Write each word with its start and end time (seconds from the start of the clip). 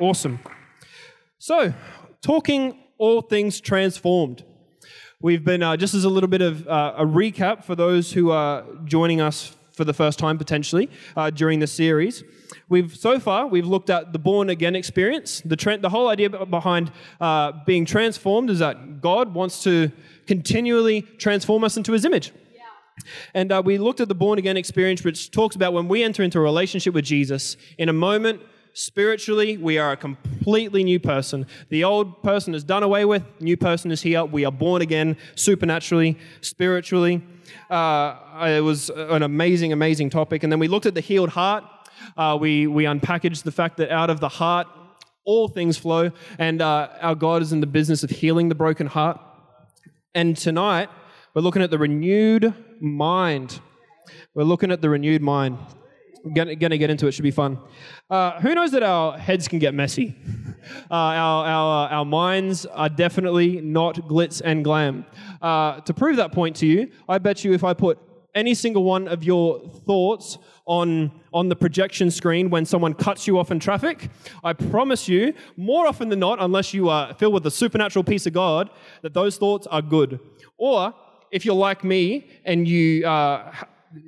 Awesome. 0.00 0.38
So, 1.38 1.74
talking 2.22 2.78
all 2.98 3.20
things 3.20 3.60
transformed. 3.60 4.44
We've 5.20 5.44
been, 5.44 5.60
uh, 5.62 5.76
just 5.76 5.94
as 5.94 6.04
a 6.04 6.08
little 6.08 6.28
bit 6.28 6.40
of 6.40 6.68
uh, 6.68 6.94
a 6.96 7.04
recap 7.04 7.64
for 7.64 7.74
those 7.74 8.12
who 8.12 8.30
are 8.30 8.64
joining 8.84 9.20
us 9.20 9.56
for 9.72 9.84
the 9.84 9.92
first 9.92 10.18
time 10.18 10.38
potentially 10.38 10.88
uh, 11.16 11.30
during 11.30 11.58
the 11.58 11.66
series. 11.66 12.22
We've 12.68 12.96
so 12.96 13.18
far 13.18 13.48
we've 13.48 13.66
looked 13.66 13.90
at 13.90 14.12
the 14.12 14.18
born 14.20 14.50
again 14.50 14.76
experience. 14.76 15.42
The 15.44 15.56
tra- 15.56 15.78
the 15.78 15.90
whole 15.90 16.08
idea 16.08 16.28
behind 16.46 16.92
uh, 17.20 17.52
being 17.66 17.84
transformed 17.84 18.50
is 18.50 18.60
that 18.60 19.00
God 19.00 19.34
wants 19.34 19.64
to 19.64 19.90
continually 20.26 21.02
transform 21.02 21.64
us 21.64 21.76
into 21.76 21.92
His 21.92 22.04
image. 22.04 22.32
And 23.32 23.52
uh, 23.52 23.62
we 23.64 23.78
looked 23.78 24.00
at 24.00 24.08
the 24.08 24.14
born 24.14 24.38
again 24.38 24.56
experience, 24.56 25.02
which 25.02 25.30
talks 25.30 25.56
about 25.56 25.72
when 25.72 25.88
we 25.88 26.02
enter 26.02 26.22
into 26.22 26.38
a 26.38 26.42
relationship 26.42 26.94
with 26.94 27.04
Jesus, 27.04 27.56
in 27.78 27.88
a 27.88 27.92
moment, 27.92 28.42
spiritually, 28.78 29.56
we 29.56 29.76
are 29.76 29.90
a 29.90 29.96
completely 29.96 30.84
new 30.84 31.00
person. 31.00 31.46
The 31.68 31.82
old 31.82 32.22
person 32.22 32.54
is 32.54 32.62
done 32.62 32.84
away 32.84 33.04
with, 33.04 33.24
new 33.40 33.56
person 33.56 33.90
is 33.90 34.02
here. 34.02 34.24
We 34.24 34.44
are 34.44 34.52
born 34.52 34.82
again 34.82 35.16
supernaturally, 35.34 36.16
spiritually. 36.42 37.24
Uh, 37.68 38.14
it 38.46 38.62
was 38.62 38.88
an 38.88 39.24
amazing, 39.24 39.72
amazing 39.72 40.10
topic. 40.10 40.44
And 40.44 40.52
then 40.52 40.60
we 40.60 40.68
looked 40.68 40.86
at 40.86 40.94
the 40.94 41.00
healed 41.00 41.30
heart. 41.30 41.64
Uh, 42.16 42.38
we, 42.40 42.68
we 42.68 42.84
unpackaged 42.84 43.42
the 43.42 43.50
fact 43.50 43.78
that 43.78 43.90
out 43.90 44.10
of 44.10 44.20
the 44.20 44.28
heart, 44.28 44.68
all 45.24 45.48
things 45.48 45.76
flow, 45.76 46.12
and 46.38 46.62
uh, 46.62 46.88
our 47.00 47.16
God 47.16 47.42
is 47.42 47.52
in 47.52 47.60
the 47.60 47.66
business 47.66 48.04
of 48.04 48.10
healing 48.10 48.48
the 48.48 48.54
broken 48.54 48.86
heart. 48.86 49.20
And 50.14 50.36
tonight, 50.36 50.88
we're 51.34 51.42
looking 51.42 51.62
at 51.62 51.70
the 51.70 51.78
renewed 51.78 52.54
mind. 52.80 53.60
We're 54.34 54.44
looking 54.44 54.70
at 54.70 54.80
the 54.80 54.88
renewed 54.88 55.20
mind. 55.20 55.58
Gonna, 56.34 56.56
gonna 56.56 56.78
get 56.78 56.90
into 56.90 57.06
it, 57.06 57.12
should 57.12 57.22
be 57.22 57.30
fun. 57.30 57.58
Uh, 58.10 58.40
who 58.40 58.54
knows 58.54 58.72
that 58.72 58.82
our 58.82 59.16
heads 59.18 59.48
can 59.48 59.58
get 59.58 59.74
messy? 59.74 60.16
Uh, 60.90 60.94
our, 60.94 61.46
our, 61.46 61.88
our 61.88 62.04
minds 62.04 62.66
are 62.66 62.90
definitely 62.90 63.58
not 63.62 63.94
glitz 64.06 64.42
and 64.44 64.62
glam. 64.62 65.06
Uh, 65.40 65.80
to 65.80 65.94
prove 65.94 66.16
that 66.16 66.30
point 66.30 66.54
to 66.56 66.66
you, 66.66 66.90
I 67.08 67.16
bet 67.16 67.42
you 67.42 67.54
if 67.54 67.64
I 67.64 67.72
put 67.72 67.98
any 68.34 68.54
single 68.54 68.84
one 68.84 69.08
of 69.08 69.24
your 69.24 69.60
thoughts 69.86 70.36
on, 70.66 71.10
on 71.32 71.48
the 71.48 71.56
projection 71.56 72.10
screen 72.10 72.50
when 72.50 72.66
someone 72.66 72.92
cuts 72.92 73.26
you 73.26 73.38
off 73.38 73.50
in 73.50 73.58
traffic, 73.58 74.10
I 74.44 74.52
promise 74.52 75.08
you, 75.08 75.32
more 75.56 75.86
often 75.86 76.08
than 76.10 76.18
not, 76.18 76.38
unless 76.40 76.74
you 76.74 76.88
are 76.90 77.14
filled 77.14 77.34
with 77.34 77.44
the 77.44 77.50
supernatural 77.50 78.04
peace 78.04 78.26
of 78.26 78.34
God, 78.34 78.68
that 79.02 79.14
those 79.14 79.38
thoughts 79.38 79.66
are 79.68 79.80
good. 79.80 80.20
Or 80.58 80.92
if 81.30 81.44
you're 81.44 81.54
like 81.54 81.82
me 81.82 82.28
and 82.44 82.68
you, 82.68 83.06
uh, 83.06 83.54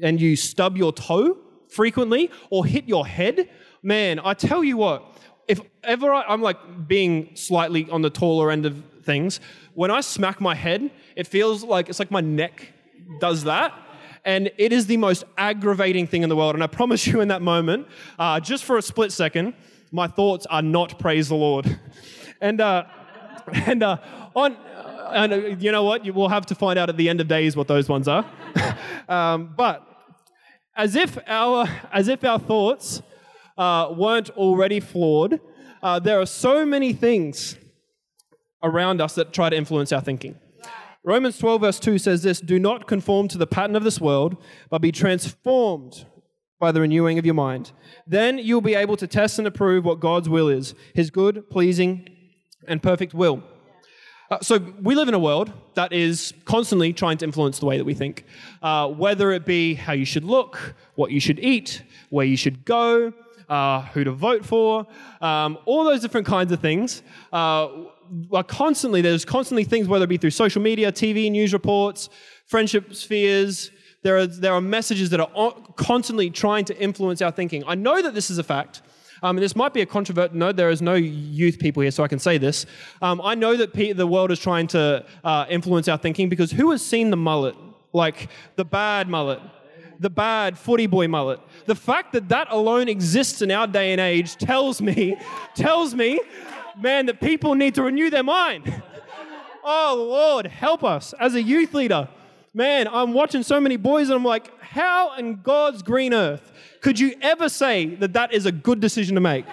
and 0.03 0.21
you 0.21 0.37
stub 0.37 0.77
your 0.77 0.93
toe 0.93 1.39
frequently 1.73 2.31
or 2.51 2.65
hit 2.65 2.89
your 2.89 3.07
head, 3.07 3.49
man, 3.83 4.21
I 4.23 4.35
tell 4.35 4.63
you 4.63 4.77
what, 4.77 5.05
if 5.49 5.61
ever 5.83 6.13
I, 6.13 6.23
I'm 6.23 6.43
like 6.43 6.87
being 6.87 7.35
slightly 7.35 7.89
on 7.91 8.03
the 8.03 8.11
taller 8.11 8.51
end 8.51 8.67
of 8.67 8.83
things, 9.03 9.41
when 9.75 9.91
I 9.91 10.01
smack 10.01 10.41
my 10.41 10.55
head, 10.55 10.91
it 11.17 11.27
feels 11.27 11.65
like 11.65 11.89
it's 11.89 11.99
like 11.99 12.11
my 12.11 12.21
neck 12.21 12.73
does 13.19 13.45
that. 13.45 13.73
And 14.25 14.51
it 14.59 14.73
is 14.73 14.87
the 14.87 14.99
most 14.99 15.25
aggravating 15.39 16.07
thing 16.07 16.23
in 16.23 16.29
the 16.29 16.37
world. 16.37 16.55
And 16.55 16.63
I 16.63 16.67
promise 16.67 17.07
you, 17.07 17.21
in 17.21 17.29
that 17.29 17.41
moment, 17.41 17.87
uh, 18.19 18.39
just 18.39 18.65
for 18.65 18.77
a 18.77 18.83
split 18.83 19.13
second, 19.13 19.55
my 19.93 20.07
thoughts 20.07 20.47
are 20.47 20.63
not 20.63 20.99
praise 20.99 21.29
the 21.29 21.37
Lord. 21.37 21.81
and 22.41 22.61
uh, 22.61 22.85
and 23.53 23.83
uh, 23.83 23.97
on 24.37 24.57
and 25.13 25.33
uh, 25.33 25.37
you 25.37 25.73
know 25.73 25.85
what? 25.85 26.05
You 26.05 26.13
will 26.13 26.29
have 26.29 26.47
to 26.47 26.55
find 26.55 26.79
out 26.79 26.89
at 26.89 26.97
the 26.97 27.09
end 27.09 27.21
of 27.21 27.29
days 27.29 27.57
what 27.57 27.67
those 27.67 27.89
ones 27.89 28.09
are. 28.09 28.25
um, 29.09 29.53
but 29.57 29.90
as 30.77 30.97
if 30.97 31.19
our 31.27 31.69
as 31.93 32.09
if 32.09 32.25
our 32.25 32.39
thoughts 32.39 33.03
uh, 33.59 33.93
weren't 33.97 34.31
already 34.31 34.81
flawed, 34.81 35.41
uh, 35.83 35.99
there 35.99 36.21
are 36.21 36.27
so 36.27 36.65
many 36.65 36.93
things 36.93 37.57
around 38.63 39.01
us 39.01 39.15
that 39.15 39.33
try 39.33 39.51
to 39.51 39.57
influence 39.57 39.93
our 39.93 40.01
thinking. 40.01 40.39
Romans 41.03 41.39
12, 41.39 41.61
verse 41.63 41.81
2 41.81 41.99
says 41.99 42.23
this 42.23 42.41
Do 42.41 42.59
not 42.59 42.87
conform 42.87 43.29
to 43.29 43.39
the 43.39 43.47
pattern 43.47 43.77
of 43.77 43.85
this 43.85 44.01
world, 44.01 44.37
but 44.69 44.83
be 44.83 44.93
transformed 44.93 46.05
by 46.59 46.71
the 46.73 46.81
renewing 46.81 47.19
of 47.19 47.25
your 47.25 47.35
mind. 47.35 47.73
Then 48.07 48.37
you'll 48.39 48.61
be 48.61 48.75
able 48.75 48.97
to 48.99 49.07
test 49.07 49.39
and 49.39 49.49
approve 49.49 49.85
what 49.85 49.99
God's 49.99 50.29
will 50.29 50.49
is, 50.49 50.75
his 50.95 51.11
good, 51.11 51.49
pleasing, 51.49 52.07
and 52.69 52.83
perfect 52.83 53.15
will. 53.15 53.43
Uh, 54.31 54.39
so 54.41 54.59
we 54.81 54.95
live 54.95 55.09
in 55.09 55.15
a 55.15 55.19
world 55.19 55.53
that 55.75 55.93
is 55.93 56.33
constantly 56.45 56.93
trying 56.93 57.19
to 57.19 57.25
influence 57.25 57.59
the 57.59 57.67
way 57.67 57.77
that 57.77 57.85
we 57.85 57.95
think, 57.95 58.25
uh, 58.63 58.87
whether 58.87 59.33
it 59.33 59.45
be 59.45 59.75
how 59.75 59.93
you 59.93 60.05
should 60.05 60.23
look, 60.23 60.77
what 60.95 61.11
you 61.11 61.19
should 61.19 61.41
eat, 61.41 61.83
where 62.11 62.25
you 62.25 62.37
should 62.37 62.65
go, 62.65 63.13
uh, 63.49 63.83
who 63.87 64.05
to 64.05 64.13
vote 64.13 64.47
for, 64.47 64.87
um, 65.21 65.59
all 65.65 65.83
those 65.83 66.01
different 66.01 66.29
kinds 66.29 66.53
of 66.53 66.61
things. 66.61 67.03
Uh, 67.33 67.69
are 68.33 68.45
constantly 68.45 69.01
there's 69.01 69.25
constantly 69.25 69.65
things, 69.65 69.89
whether 69.89 70.05
it 70.05 70.09
be 70.09 70.17
through 70.17 70.31
social 70.31 70.63
media, 70.63 70.93
TV, 70.93 71.29
news 71.29 71.53
reports, 71.53 72.09
friendship 72.47 72.95
spheres. 72.95 73.73
There 74.03 74.17
are 74.17 74.27
there 74.27 74.53
are 74.53 74.61
messages 74.61 75.11
that 75.11 75.21
are 75.21 75.55
constantly 75.77 76.31
trying 76.31 76.65
to 76.67 76.81
influence 76.81 77.21
our 77.21 77.31
thinking. 77.33 77.65
I 77.67 77.75
know 77.75 78.01
that 78.01 78.15
this 78.15 78.31
is 78.31 78.39
a 78.39 78.45
fact. 78.45 78.83
Um, 79.23 79.37
and 79.37 79.43
this 79.43 79.55
might 79.55 79.75
be 79.75 79.81
a 79.81 79.87
controversial. 79.87 80.37
No, 80.37 80.53
there 80.53 80.71
is 80.71 80.81
no 80.81 80.95
youth 80.95 81.59
people 81.59 81.83
here, 81.83 81.91
so 81.91 82.03
I 82.03 82.09
can 82.09 82.19
say 82.19 82.39
this. 82.39 82.67
Um, 83.03 83.21
I 83.23 83.35
know 83.35 83.57
that 83.57 83.73
the 83.75 84.07
world 84.07 84.31
is 84.31 84.39
trying 84.39 84.67
to 84.69 85.05
uh, 85.25 85.47
influence 85.49 85.89
our 85.89 85.99
thinking 85.99 86.29
because 86.29 86.51
who 86.51 86.71
has 86.71 86.85
seen 86.85 87.11
the 87.11 87.17
mullet, 87.17 87.57
like 87.93 88.29
the 88.57 88.65
bad 88.65 89.09
mullet, 89.09 89.41
the 89.99 90.11
bad 90.11 90.59
footy 90.59 90.87
boy 90.87 91.09
mullet? 91.09 91.41
The 91.67 91.75
fact 91.75 92.13
that 92.13 92.29
that 92.31 92.49
alone 92.51 92.89
exists 92.89 93.43
in 93.43 93.51
our 93.51 93.67
day 93.67 93.93
and 93.93 94.01
age 94.01 94.37
tells 94.37 94.81
me, 94.81 95.17
tells 95.55 95.95
me, 95.95 96.21
man, 96.79 97.07
that 97.07 97.21
people 97.21 97.55
need 97.55 97.75
to 97.75 97.83
renew 97.83 98.11
their 98.11 98.23
mind. 98.25 98.83
Oh 99.63 100.07
Lord, 100.09 100.47
help 100.47 100.83
us 100.83 101.13
as 101.21 101.35
a 101.35 101.43
youth 101.43 101.75
leader. 101.75 102.09
Man, 102.53 102.89
I'm 102.89 103.13
watching 103.13 103.45
so 103.45 103.61
many 103.61 103.77
boys 103.77 104.09
and 104.09 104.17
I'm 104.17 104.25
like, 104.25 104.51
how 104.61 105.15
in 105.17 105.41
God's 105.41 105.83
green 105.83 106.13
earth 106.13 106.53
could 106.81 106.99
you 106.99 107.15
ever 107.23 107.49
say 107.49 107.95
that 107.97 108.13
that 108.15 108.33
is 108.33 108.45
a 108.45 108.51
good 108.51 108.81
decision 108.81 109.15
to 109.15 109.21
make? 109.21 109.45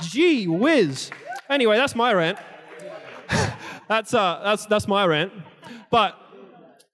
Gee 0.00 0.48
whiz. 0.48 1.12
Anyway, 1.48 1.76
that's 1.76 1.94
my 1.94 2.12
rant. 2.12 2.38
that's, 3.88 4.14
uh, 4.14 4.40
that's, 4.42 4.66
that's 4.66 4.88
my 4.88 5.06
rant. 5.06 5.32
But 5.90 6.18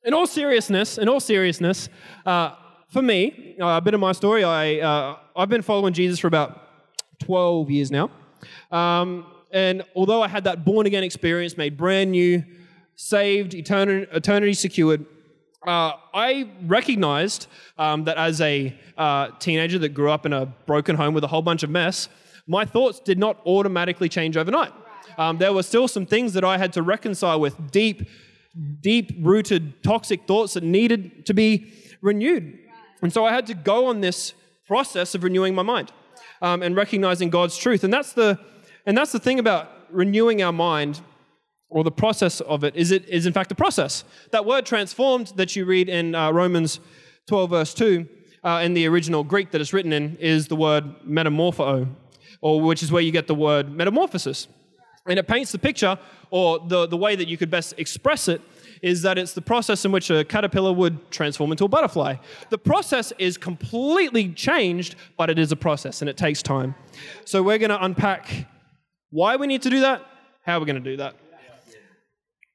in 0.05 0.13
all 0.13 0.27
seriousness, 0.27 0.99
in 0.99 1.09
all 1.09 1.21
seriousness, 1.21 1.89
uh, 2.27 2.57
for 2.89 3.01
me, 3.01 3.57
uh, 3.59 3.79
a 3.79 3.81
bit 3.81 3.95
of 3.95 4.01
my 4.01 4.13
story, 4.13 4.45
I, 4.45 4.81
uh, 4.81 5.17
I've 5.35 5.49
been 5.49 5.63
following 5.63 5.95
Jesus 5.95 6.19
for 6.19 6.27
about 6.27 6.69
12 7.21 7.71
years 7.71 7.91
now. 7.91 8.11
Um, 8.71 9.27
and 9.53 9.85
although 9.97 10.21
I 10.21 10.29
had 10.29 10.45
that 10.45 10.67
born 10.67 10.87
again 10.87 11.03
experience, 11.03 11.57
made 11.57 11.79
brand 11.79 12.11
new, 12.11 12.45
saved, 12.99 13.55
eternity, 13.55 14.11
eternity 14.13 14.53
secured, 14.53 15.07
uh, 15.65 15.93
I 16.13 16.51
recognized 16.67 17.47
um, 17.79 18.05
that 18.05 18.17
as 18.17 18.41
a 18.41 18.77
uh, 18.97 19.29
teenager 19.39 19.79
that 19.79 19.91
grew 19.91 20.11
up 20.11 20.27
in 20.27 20.33
a 20.33 20.47
broken 20.67 20.97
home 20.97 21.15
with 21.15 21.23
a 21.23 21.29
whole 21.29 21.43
bunch 21.43 21.63
of 21.63 21.71
mess, 21.71 22.09
my 22.49 22.65
thoughts 22.65 22.99
did 22.99 23.17
not 23.17 23.41
automatically 23.47 24.09
change 24.09 24.37
overnight. 24.37 24.73
Um, 25.17 25.39
there 25.39 25.53
were 25.53 25.63
still 25.63 25.87
some 25.87 26.07
things 26.07 26.33
that 26.33 26.43
I 26.43 26.59
had 26.59 26.73
to 26.73 26.83
reconcile 26.83 27.39
with 27.39 27.71
deep, 27.71 28.09
deep 28.81 29.13
rooted 29.21 29.83
toxic 29.85 30.27
thoughts 30.27 30.55
that 30.55 30.65
needed 30.65 31.25
to 31.27 31.35
be 31.35 31.73
renewed. 32.03 32.59
And 33.01 33.13
so 33.13 33.25
I 33.25 33.33
had 33.33 33.47
to 33.47 33.55
go 33.55 33.87
on 33.87 34.01
this 34.01 34.35
process 34.67 35.15
of 35.15 35.23
renewing 35.23 35.55
my 35.55 35.63
mind 35.63 35.93
um, 36.43 36.63
and 36.63 36.75
recognizing 36.75 37.31
God's 37.31 37.57
truth. 37.57 37.85
And 37.85 37.95
that's 37.95 38.13
the, 38.13 38.41
and 38.87 38.99
that's 38.99 39.13
the 39.13 39.21
thing 39.21 39.39
about 39.39 39.71
renewing 39.91 40.43
our 40.43 40.53
mind 40.53 41.01
or 41.71 41.85
the 41.85 41.91
process 41.91 42.41
of 42.41 42.65
it 42.65 42.75
is 42.75 42.91
it 42.91 43.09
is 43.09 43.27
in 43.27 43.33
fact 43.33 43.53
a 43.53 43.55
process. 43.55 44.05
That 44.31 44.45
word 44.45 44.65
transformed 44.67 45.33
that 45.37 45.55
you 45.55 45.65
read 45.65 45.89
in 45.89 46.15
uh, 46.15 46.31
Romans 46.31 46.81
12 47.27 47.51
verse 47.51 47.75
2 47.75 48.09
uh, 48.45 48.61
in 48.65 48.75
the 48.75 48.87
original 48.87 49.25
Greek 49.25 49.51
that 49.51 49.61
it's 49.61 49.73
written 49.73 49.93
in 49.93 50.17
is 50.17 50.49
the 50.49 50.57
word 50.57 50.85
metamorpho, 51.07 51.89
or 52.41 52.61
which 52.61 52.83
is 52.83 52.93
where 52.93 53.03
you 53.03 53.13
get 53.13 53.27
the 53.27 53.35
word 53.35 53.71
metamorphosis. 53.71 54.49
And 55.07 55.19
it 55.19 55.27
paints 55.27 55.53
the 55.53 55.59
picture, 55.59 55.99
or 56.31 56.59
the, 56.59 56.87
the 56.87 56.97
way 56.97 57.17
that 57.17 57.29
you 57.29 57.37
could 57.37 57.51
best 57.51 57.75
express 57.79 58.29
it, 58.29 58.43
is 58.83 59.03
that 59.03 59.19
it's 59.19 59.33
the 59.33 59.41
process 59.41 59.85
in 59.85 59.93
which 59.93 60.11
a 60.11 60.25
caterpillar 60.25 60.73
would 60.73 61.11
transform 61.11 61.51
into 61.51 61.65
a 61.65 61.69
butterfly. 61.69 62.17
The 62.51 62.59
process 62.59 63.13
is 63.19 63.37
completely 63.37 64.33
changed, 64.33 64.97
but 65.17 65.31
it 65.31 65.39
is 65.39 65.51
a 65.51 65.57
process 65.57 66.03
and 66.03 66.09
it 66.09 66.17
takes 66.17 66.43
time. 66.43 66.75
So 67.25 67.43
we're 67.43 67.59
going 67.59 67.71
to 67.71 67.83
unpack 67.83 68.47
why 69.11 69.37
we 69.37 69.47
need 69.47 69.63
to 69.63 69.71
do 69.71 69.81
that, 69.81 70.03
how 70.43 70.61
we're 70.61 70.67
going 70.67 70.83
to 70.83 70.91
do 70.91 70.99
that. 70.99 71.17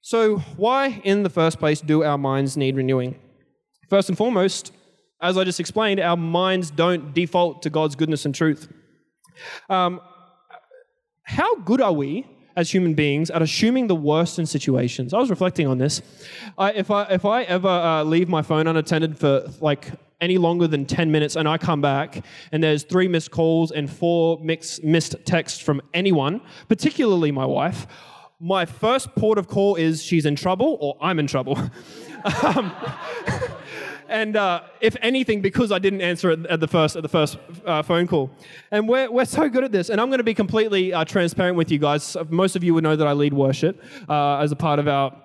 So, 0.05 0.39
why 0.57 1.01
in 1.05 1.23
the 1.23 1.29
first 1.29 1.59
place 1.59 1.79
do 1.79 2.03
our 2.03 2.17
minds 2.17 2.57
need 2.57 2.75
renewing? 2.75 3.17
First 3.89 4.09
and 4.09 4.17
foremost, 4.17 4.73
as 5.21 5.37
I 5.37 5.45
just 5.45 5.61
explained, 5.61 6.01
our 6.01 6.17
minds 6.17 6.69
don't 6.71 7.13
default 7.13 7.61
to 7.61 7.69
God's 7.69 7.95
goodness 7.95 8.25
and 8.25 8.35
truth. 8.35 8.67
Um, 9.69 10.01
how 11.23 11.55
good 11.55 11.79
are 11.79 11.93
we 11.93 12.27
as 12.57 12.69
human 12.69 12.95
beings 12.95 13.29
at 13.29 13.41
assuming 13.41 13.87
the 13.87 13.95
worst 13.95 14.39
in 14.39 14.45
situations? 14.45 15.13
I 15.13 15.19
was 15.19 15.29
reflecting 15.29 15.67
on 15.67 15.77
this. 15.77 16.01
I, 16.57 16.73
if, 16.73 16.91
I, 16.91 17.03
if 17.03 17.23
I 17.23 17.43
ever 17.43 17.69
uh, 17.69 18.03
leave 18.03 18.27
my 18.27 18.41
phone 18.41 18.67
unattended 18.67 19.17
for 19.17 19.47
like 19.61 19.89
any 20.19 20.37
longer 20.37 20.67
than 20.67 20.85
10 20.85 21.13
minutes 21.13 21.37
and 21.37 21.47
I 21.47 21.57
come 21.57 21.79
back 21.79 22.25
and 22.51 22.61
there's 22.61 22.83
three 22.83 23.07
missed 23.07 23.31
calls 23.31 23.71
and 23.71 23.89
four 23.89 24.37
mix, 24.41 24.83
missed 24.83 25.15
texts 25.23 25.61
from 25.61 25.81
anyone, 25.93 26.41
particularly 26.67 27.31
my 27.31 27.45
wife, 27.45 27.87
my 28.43 28.65
first 28.65 29.15
port 29.15 29.37
of 29.37 29.47
call 29.47 29.75
is 29.75 30.03
she's 30.03 30.25
in 30.25 30.35
trouble 30.35 30.77
or 30.81 30.97
I'm 30.99 31.17
in 31.17 31.27
trouble. 31.27 31.57
um, 32.43 32.73
and 34.09 34.35
uh, 34.35 34.63
if 34.81 34.97
anything, 35.01 35.41
because 35.41 35.71
I 35.71 35.79
didn't 35.79 36.01
answer 36.01 36.29
it 36.31 36.45
at 36.47 36.59
the 36.59 36.67
first 36.67 36.97
at 36.97 37.03
the 37.03 37.09
first 37.09 37.37
uh, 37.65 37.81
phone 37.83 38.05
call. 38.05 38.31
And 38.69 38.89
we're, 38.89 39.09
we're 39.09 39.23
so 39.23 39.47
good 39.47 39.63
at 39.63 39.71
this. 39.71 39.89
And 39.89 40.01
I'm 40.01 40.09
going 40.09 40.17
to 40.17 40.25
be 40.25 40.33
completely 40.33 40.93
uh, 40.93 41.05
transparent 41.05 41.55
with 41.55 41.71
you 41.71 41.79
guys. 41.79 42.17
Most 42.29 42.57
of 42.57 42.65
you 42.65 42.73
would 42.73 42.83
know 42.83 42.97
that 42.97 43.07
I 43.07 43.13
lead 43.13 43.33
worship 43.33 43.81
uh, 44.09 44.39
as 44.39 44.51
a 44.51 44.57
part 44.57 44.77
of 44.77 44.89
our 44.89 45.15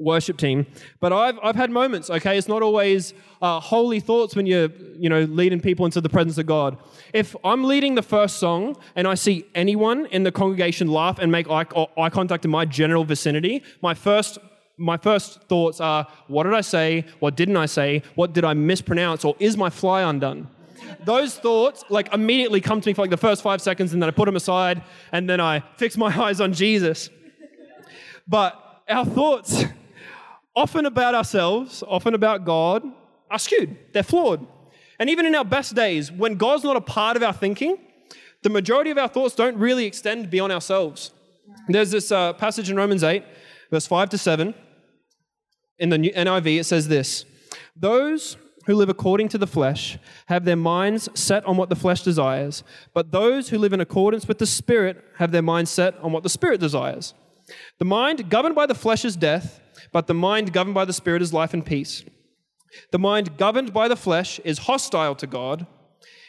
worship 0.00 0.36
team. 0.36 0.66
But 1.00 1.12
I've, 1.12 1.38
I've 1.42 1.56
had 1.56 1.70
moments, 1.70 2.10
okay? 2.10 2.38
It's 2.38 2.48
not 2.48 2.62
always 2.62 3.14
uh, 3.42 3.60
holy 3.60 4.00
thoughts 4.00 4.34
when 4.36 4.46
you're, 4.46 4.68
you 4.98 5.08
know, 5.08 5.22
leading 5.22 5.60
people 5.60 5.84
into 5.84 6.00
the 6.00 6.08
presence 6.08 6.38
of 6.38 6.46
God. 6.46 6.78
If 7.12 7.34
I'm 7.44 7.64
leading 7.64 7.94
the 7.94 8.02
first 8.02 8.38
song 8.38 8.76
and 8.96 9.06
I 9.06 9.14
see 9.14 9.46
anyone 9.54 10.06
in 10.06 10.22
the 10.22 10.32
congregation 10.32 10.88
laugh 10.88 11.18
and 11.18 11.30
make 11.30 11.48
eye, 11.50 11.66
eye 11.96 12.10
contact 12.10 12.44
in 12.44 12.50
my 12.50 12.64
general 12.64 13.04
vicinity, 13.04 13.62
my 13.82 13.94
first 13.94 14.38
my 14.80 14.96
first 14.96 15.42
thoughts 15.48 15.80
are 15.80 16.06
what 16.28 16.44
did 16.44 16.54
I 16.54 16.60
say? 16.60 17.04
What 17.18 17.36
didn't 17.36 17.56
I 17.56 17.66
say? 17.66 18.02
What 18.14 18.32
did 18.32 18.44
I 18.44 18.54
mispronounce? 18.54 19.24
Or 19.24 19.34
is 19.40 19.56
my 19.56 19.70
fly 19.70 20.02
undone? 20.02 20.48
Those 21.04 21.36
thoughts 21.36 21.84
like 21.90 22.12
immediately 22.14 22.60
come 22.60 22.80
to 22.80 22.88
me 22.88 22.94
for 22.94 23.02
like 23.02 23.10
the 23.10 23.16
first 23.16 23.42
five 23.42 23.60
seconds 23.60 23.92
and 23.92 24.00
then 24.00 24.08
I 24.08 24.12
put 24.12 24.26
them 24.26 24.36
aside 24.36 24.82
and 25.12 25.28
then 25.28 25.40
I 25.40 25.64
fix 25.76 25.96
my 25.96 26.16
eyes 26.24 26.40
on 26.40 26.52
Jesus. 26.52 27.10
But 28.26 28.82
our 28.88 29.04
thoughts, 29.04 29.64
often 30.58 30.86
about 30.86 31.14
ourselves, 31.14 31.84
often 31.86 32.14
about 32.14 32.44
God, 32.44 32.82
are 33.30 33.38
skewed. 33.38 33.76
They're 33.92 34.02
flawed. 34.02 34.44
And 34.98 35.08
even 35.08 35.24
in 35.24 35.34
our 35.36 35.44
best 35.44 35.76
days, 35.76 36.10
when 36.10 36.34
God's 36.34 36.64
not 36.64 36.76
a 36.76 36.80
part 36.80 37.16
of 37.16 37.22
our 37.22 37.32
thinking, 37.32 37.78
the 38.42 38.50
majority 38.50 38.90
of 38.90 38.98
our 38.98 39.06
thoughts 39.06 39.36
don't 39.36 39.56
really 39.56 39.86
extend 39.86 40.30
beyond 40.30 40.52
ourselves. 40.52 41.12
There's 41.68 41.92
this 41.92 42.10
uh, 42.10 42.32
passage 42.32 42.70
in 42.70 42.76
Romans 42.76 43.04
8, 43.04 43.22
verse 43.70 43.86
5 43.86 44.08
to 44.10 44.18
7 44.18 44.54
in 45.78 45.90
the 45.90 45.98
NIV, 45.98 46.60
it 46.60 46.64
says 46.64 46.88
this 46.88 47.24
Those 47.76 48.36
who 48.66 48.74
live 48.74 48.88
according 48.88 49.28
to 49.28 49.38
the 49.38 49.46
flesh 49.46 49.96
have 50.26 50.44
their 50.44 50.56
minds 50.56 51.08
set 51.14 51.44
on 51.46 51.56
what 51.56 51.68
the 51.68 51.76
flesh 51.76 52.02
desires, 52.02 52.64
but 52.92 53.12
those 53.12 53.50
who 53.50 53.58
live 53.58 53.72
in 53.72 53.80
accordance 53.80 54.26
with 54.26 54.38
the 54.38 54.46
Spirit 54.46 55.04
have 55.18 55.30
their 55.30 55.42
minds 55.42 55.70
set 55.70 55.96
on 56.00 56.10
what 56.10 56.24
the 56.24 56.28
Spirit 56.28 56.58
desires. 56.58 57.14
The 57.78 57.84
mind 57.84 58.28
governed 58.28 58.56
by 58.56 58.66
the 58.66 58.74
flesh 58.74 59.04
is 59.04 59.16
death, 59.16 59.60
but 59.92 60.06
the 60.06 60.14
mind 60.14 60.52
governed 60.52 60.74
by 60.74 60.84
the 60.84 60.92
Spirit 60.92 61.22
is 61.22 61.32
life 61.32 61.54
and 61.54 61.64
peace. 61.64 62.04
The 62.92 62.98
mind 62.98 63.36
governed 63.38 63.72
by 63.72 63.88
the 63.88 63.96
flesh 63.96 64.38
is 64.40 64.58
hostile 64.58 65.14
to 65.16 65.26
God. 65.26 65.66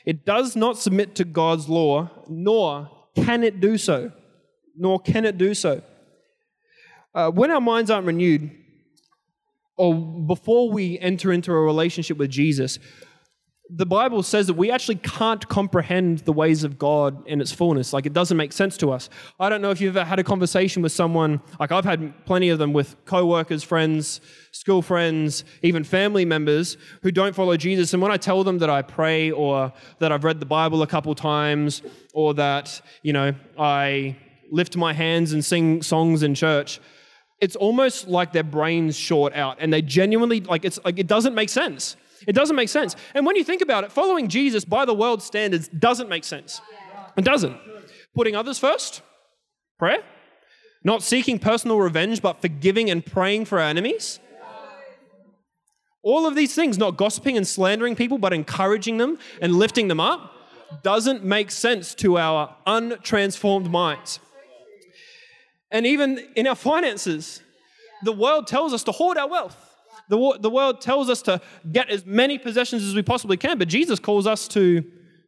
It 0.06 0.26
does 0.26 0.56
not 0.56 0.78
submit 0.78 1.16
to 1.16 1.26
God's 1.26 1.68
law, 1.70 2.10
nor 2.28 2.90
can 3.16 3.44
it 3.44 3.60
do 3.60 3.78
so. 3.78 4.12
Nor 4.78 5.00
can 5.00 5.26
it 5.26 5.38
do 5.38 5.54
so. 5.54 5.82
Uh, 7.14 7.30
when 7.32 7.52
our 7.52 7.62
minds 7.62 7.92
aren't 7.92 8.08
renewed, 8.08 8.52
or 9.76 9.96
before 9.96 10.72
we 10.72 11.00
enter 11.00 11.32
into 11.32 11.52
a 11.52 11.60
relationship 11.60 12.18
with 12.18 12.30
Jesus, 12.30 12.80
the 13.72 13.86
Bible 13.86 14.24
says 14.24 14.48
that 14.48 14.56
we 14.56 14.72
actually 14.72 14.96
can't 14.96 15.48
comprehend 15.48 16.20
the 16.20 16.34
ways 16.34 16.64
of 16.64 16.80
God 16.80 17.28
in 17.28 17.40
its 17.40 17.52
fullness. 17.52 17.94
Like 17.94 18.08
it 18.08 18.14
doesn't 18.14 18.36
make 18.36 18.52
sense 18.52 18.78
to 18.78 18.92
us. 18.92 19.10
I 19.40 19.48
don't 19.48 19.62
know 19.62 19.70
if 19.70 19.80
you've 19.80 19.96
ever 19.96 20.08
had 20.08 20.18
a 20.18 20.24
conversation 20.24 20.82
with 20.82 20.92
someone, 20.92 21.40
like 21.60 21.72
I've 21.72 21.86
had 21.86 22.26
plenty 22.26 22.50
of 22.50 22.58
them 22.58 22.74
with 22.74 22.96
coworkers, 23.06 23.64
friends, 23.64 24.22
school 24.52 24.82
friends, 24.82 25.44
even 25.62 25.84
family 25.84 26.26
members 26.26 26.78
who 27.04 27.12
don't 27.12 27.36
follow 27.36 27.56
Jesus. 27.58 27.94
And 27.94 28.02
when 28.02 28.12
I 28.12 28.18
tell 28.18 28.44
them 28.44 28.58
that 28.58 28.72
I 28.72 28.82
pray 28.82 29.30
or 29.30 29.72
that 30.00 30.12
I've 30.12 30.24
read 30.24 30.40
the 30.40 30.48
Bible 30.48 30.82
a 30.82 30.88
couple 30.88 31.14
times 31.14 31.84
or 32.14 32.34
that, 32.34 32.82
you 33.04 33.14
know, 33.14 33.36
I 33.58 34.18
lift 34.50 34.78
my 34.78 34.94
hands 34.94 35.32
and 35.32 35.46
sing 35.46 35.84
songs 35.84 36.24
in 36.24 36.34
church, 36.34 36.80
it's 37.40 37.56
almost 37.56 38.08
like 38.08 38.34
their 38.34 38.44
brains 38.44 38.96
short 38.98 39.36
out 39.36 39.58
and 39.60 39.72
they 39.72 39.84
genuinely 39.84 40.42
like 40.42 40.66
it's 40.66 40.80
like 40.84 40.98
it 40.98 41.08
doesn't 41.08 41.36
make 41.36 41.50
sense 41.50 41.96
it 42.28 42.34
doesn't 42.34 42.56
make 42.56 42.70
sense. 42.70 42.96
And 43.14 43.26
when 43.26 43.36
you 43.36 43.44
think 43.44 43.62
about 43.62 43.84
it 43.84 43.92
following 43.92 44.28
jesus 44.28 44.66
by 44.66 44.86
the 44.86 44.94
world's 44.94 45.26
standards 45.26 45.68
doesn't 45.68 46.10
make 46.10 46.24
sense. 46.24 46.62
It 47.18 47.26
doesn't. 47.26 47.58
Putting 48.16 48.36
others 48.36 48.60
first 48.60 49.02
prayer. 49.78 50.04
Not 50.84 51.04
seeking 51.04 51.40
personal 51.40 51.80
revenge 51.80 52.22
but 52.22 52.42
forgiving 52.42 52.90
and 52.90 53.06
praying 53.06 53.46
for 53.46 53.60
our 53.60 53.68
enemies. 53.68 54.20
All 56.02 56.26
of 56.26 56.36
these 56.36 56.56
things 56.56 56.78
not 56.78 56.98
gossiping 56.98 57.36
and 57.36 57.48
slandering 57.48 57.96
people 57.96 58.18
but 58.18 58.34
encouraging 58.34 58.98
them 58.98 59.20
and 59.42 59.56
lifting 59.56 59.88
them 59.88 60.00
up 60.00 60.34
doesn't 60.84 61.24
make 61.24 61.52
sense 61.52 61.96
to 61.96 62.18
our 62.18 62.56
untransformed 62.66 63.70
minds. 63.70 64.20
And 65.72 65.86
even 65.86 66.20
in 66.36 66.48
our 66.48 66.56
finances, 66.56 67.42
the 68.04 68.12
world 68.12 68.48
tells 68.48 68.74
us 68.74 68.84
to 68.84 68.92
hoard 68.92 69.18
our 69.18 69.28
wealth. 69.28 69.69
The, 70.10 70.38
the 70.42 70.50
world 70.50 70.82
tells 70.82 71.10
us 71.10 71.22
to 71.24 71.42
get 71.72 71.90
as 71.90 72.06
many 72.06 72.38
possessions 72.38 72.84
as 72.84 72.96
we 72.96 73.02
possibly 73.02 73.38
can, 73.38 73.58
but 73.58 73.68
Jesus 73.68 74.00
calls 74.00 74.28
us 74.28 74.48
to 74.50 74.84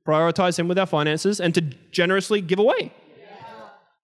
prioritize 0.05 0.57
Him 0.57 0.67
with 0.67 0.77
our 0.77 0.85
finances 0.85 1.39
and 1.39 1.53
to 1.55 1.61
generously 1.91 2.41
give 2.41 2.59
away. 2.59 2.91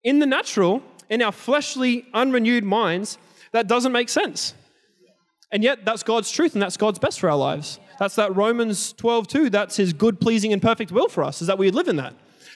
In 0.03 0.19
the 0.19 0.25
natural, 0.25 0.83
in 1.09 1.21
our 1.21 1.31
fleshly, 1.31 2.05
unrenewed 2.13 2.63
minds, 2.63 3.17
that 3.51 3.67
doesn't 3.67 3.91
make 3.91 4.09
sense. 4.09 4.53
And 5.51 5.63
yet, 5.63 5.83
that's 5.83 6.03
God's 6.03 6.31
truth 6.31 6.53
and 6.53 6.61
that's 6.61 6.77
God's 6.77 6.99
best 6.99 7.19
for 7.19 7.29
our 7.29 7.37
lives. 7.37 7.79
That's 7.99 8.15
that 8.15 8.35
Romans 8.35 8.93
12, 8.93 9.27
2. 9.27 9.49
That's 9.49 9.75
His 9.77 9.93
good, 9.93 10.21
pleasing, 10.21 10.53
and 10.53 10.61
perfect 10.61 10.91
will 10.91 11.09
for 11.09 11.23
us, 11.23 11.41
is 11.41 11.47
that 11.47 11.57
we 11.57 11.71
live 11.71 11.87
in 11.87 11.95
that. 11.95 12.13